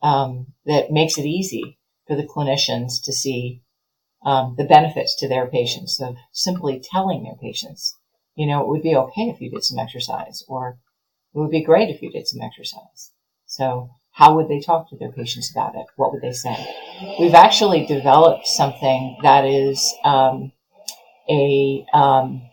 um, 0.01 0.47
that 0.65 0.91
makes 0.91 1.17
it 1.17 1.25
easy 1.25 1.77
for 2.07 2.15
the 2.15 2.23
clinicians 2.23 3.01
to 3.03 3.11
see 3.11 3.61
um, 4.23 4.55
the 4.57 4.63
benefits 4.63 5.15
to 5.15 5.27
their 5.27 5.47
patients 5.47 5.99
of 5.99 6.15
simply 6.31 6.79
telling 6.79 7.23
their 7.23 7.35
patients, 7.35 7.97
you 8.35 8.47
know, 8.47 8.61
it 8.61 8.67
would 8.67 8.83
be 8.83 8.95
okay 8.95 9.23
if 9.23 9.41
you 9.41 9.49
did 9.49 9.63
some 9.63 9.79
exercise, 9.79 10.43
or 10.47 10.77
it 11.33 11.39
would 11.39 11.51
be 11.51 11.63
great 11.63 11.89
if 11.89 12.01
you 12.01 12.09
did 12.09 12.27
some 12.27 12.41
exercise. 12.41 13.11
So 13.45 13.89
how 14.11 14.35
would 14.35 14.47
they 14.47 14.61
talk 14.61 14.89
to 14.89 14.97
their 14.97 15.11
patients 15.11 15.51
about 15.51 15.75
it? 15.75 15.87
What 15.97 16.13
would 16.13 16.21
they 16.21 16.31
say? 16.31 16.55
We've 17.19 17.33
actually 17.33 17.85
developed 17.85 18.47
something 18.47 19.17
that 19.23 19.45
is 19.45 19.93
um, 20.05 20.53
a 21.29 21.85
um, 21.93 22.43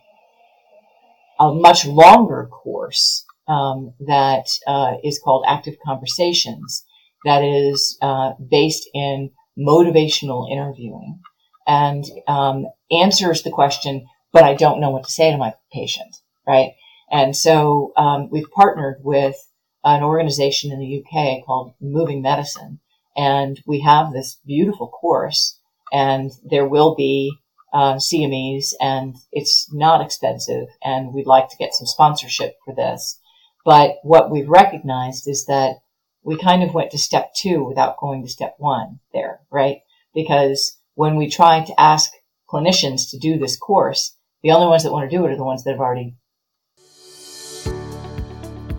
a 1.39 1.53
much 1.53 1.85
longer 1.85 2.49
course 2.51 3.25
um, 3.49 3.93
that 3.99 4.47
uh, 4.67 4.93
is 5.03 5.19
called 5.21 5.43
Active 5.47 5.75
Conversations, 5.85 6.85
that 7.25 7.43
is 7.43 7.97
uh, 8.01 8.33
based 8.49 8.87
in 8.93 9.31
motivational 9.57 10.49
interviewing 10.49 11.19
and 11.67 12.05
um, 12.27 12.67
answers 12.91 13.43
the 13.43 13.51
question, 13.51 14.07
but 14.31 14.43
I 14.43 14.53
don't 14.53 14.79
know 14.79 14.91
what 14.91 15.03
to 15.03 15.11
say 15.11 15.31
to 15.31 15.37
my 15.37 15.53
patient, 15.73 16.15
right? 16.47 16.71
And 17.11 17.35
so 17.35 17.91
um, 17.97 18.29
we've 18.31 18.49
partnered 18.51 18.97
with 19.03 19.35
an 19.83 20.03
organization 20.03 20.71
in 20.71 20.79
the 20.79 21.03
UK 21.03 21.45
called 21.45 21.73
Moving 21.81 22.21
Medicine, 22.21 22.79
and 23.17 23.61
we 23.65 23.81
have 23.81 24.11
this 24.11 24.39
beautiful 24.45 24.87
course, 24.87 25.59
and 25.91 26.31
there 26.43 26.67
will 26.67 26.95
be 26.95 27.33
uh, 27.73 27.95
CMEs, 27.95 28.73
and 28.79 29.15
it's 29.31 29.71
not 29.73 30.01
expensive, 30.01 30.67
and 30.83 31.13
we'd 31.13 31.27
like 31.27 31.49
to 31.49 31.57
get 31.57 31.73
some 31.73 31.87
sponsorship 31.87 32.55
for 32.65 32.73
this. 32.73 33.19
But 33.65 33.97
what 34.03 34.31
we've 34.31 34.49
recognized 34.49 35.27
is 35.27 35.45
that 35.45 35.75
we 36.23 36.37
kind 36.37 36.63
of 36.63 36.73
went 36.73 36.91
to 36.91 36.97
step 36.97 37.33
two 37.33 37.63
without 37.63 37.97
going 37.97 38.23
to 38.23 38.29
step 38.29 38.55
one 38.57 38.99
there, 39.13 39.41
right? 39.51 39.81
Because 40.13 40.77
when 40.95 41.15
we 41.15 41.29
try 41.29 41.63
to 41.63 41.79
ask 41.79 42.11
clinicians 42.49 43.09
to 43.11 43.17
do 43.17 43.37
this 43.37 43.57
course, 43.57 44.15
the 44.43 44.51
only 44.51 44.67
ones 44.67 44.83
that 44.83 44.91
want 44.91 45.09
to 45.09 45.15
do 45.15 45.25
it 45.25 45.31
are 45.31 45.37
the 45.37 45.43
ones 45.43 45.63
that 45.63 45.71
have 45.71 45.79
already. 45.79 46.15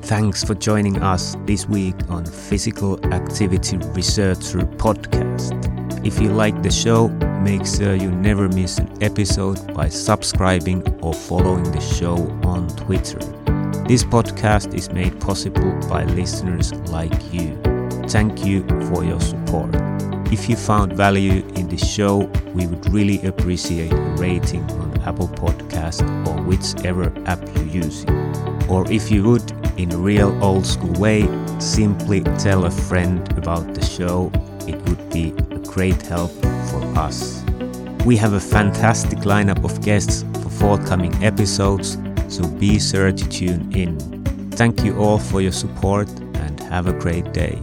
Thanks 0.02 0.42
for 0.42 0.54
joining 0.54 1.00
us 1.02 1.36
this 1.46 1.68
week 1.68 1.94
on 2.08 2.24
Physical 2.24 2.98
Activity 3.14 3.76
Researcher 3.76 4.60
Podcast. 4.60 5.54
If 6.04 6.18
you 6.20 6.32
like 6.32 6.62
the 6.62 6.70
show, 6.70 7.08
make 7.42 7.64
sure 7.64 7.94
you 7.94 8.10
never 8.10 8.48
miss 8.48 8.78
an 8.78 8.90
episode 9.02 9.72
by 9.72 9.88
subscribing 9.88 10.82
or 11.00 11.14
following 11.14 11.70
the 11.70 11.80
show 11.80 12.16
on 12.42 12.68
Twitter. 12.76 13.39
This 13.90 14.04
podcast 14.04 14.72
is 14.72 14.88
made 14.92 15.20
possible 15.20 15.72
by 15.88 16.04
listeners 16.04 16.72
like 16.92 17.32
you. 17.32 17.60
Thank 18.06 18.46
you 18.46 18.62
for 18.86 19.02
your 19.02 19.20
support. 19.20 19.74
If 20.32 20.48
you 20.48 20.54
found 20.54 20.92
value 20.92 21.44
in 21.56 21.66
the 21.66 21.76
show, 21.76 22.18
we 22.54 22.68
would 22.68 22.88
really 22.92 23.20
appreciate 23.26 23.92
a 23.92 24.14
rating 24.16 24.62
on 24.78 24.96
Apple 25.00 25.26
Podcast 25.26 26.06
or 26.24 26.40
whichever 26.44 27.12
app 27.26 27.40
you're 27.56 27.82
using. 27.82 28.08
Or 28.68 28.88
if 28.92 29.10
you 29.10 29.24
would, 29.24 29.50
in 29.76 29.90
a 29.90 29.96
real 29.96 30.38
old 30.40 30.66
school 30.66 30.92
way, 30.92 31.28
simply 31.58 32.20
tell 32.38 32.66
a 32.66 32.70
friend 32.70 33.20
about 33.36 33.74
the 33.74 33.84
show. 33.84 34.30
It 34.68 34.76
would 34.88 35.10
be 35.10 35.34
a 35.50 35.58
great 35.66 36.00
help 36.02 36.30
for 36.70 36.80
us. 36.96 37.42
We 38.06 38.16
have 38.18 38.34
a 38.34 38.40
fantastic 38.40 39.18
lineup 39.26 39.64
of 39.64 39.82
guests 39.82 40.22
for 40.44 40.48
forthcoming 40.48 41.12
episodes, 41.24 41.98
so 42.30 42.46
be 42.46 42.78
sure 42.78 43.12
to 43.12 43.28
tune 43.28 43.70
in. 43.74 43.98
Thank 44.52 44.84
you 44.84 44.96
all 44.96 45.18
for 45.18 45.40
your 45.40 45.52
support 45.52 46.08
and 46.34 46.60
have 46.60 46.86
a 46.86 46.92
great 46.92 47.32
day. 47.32 47.60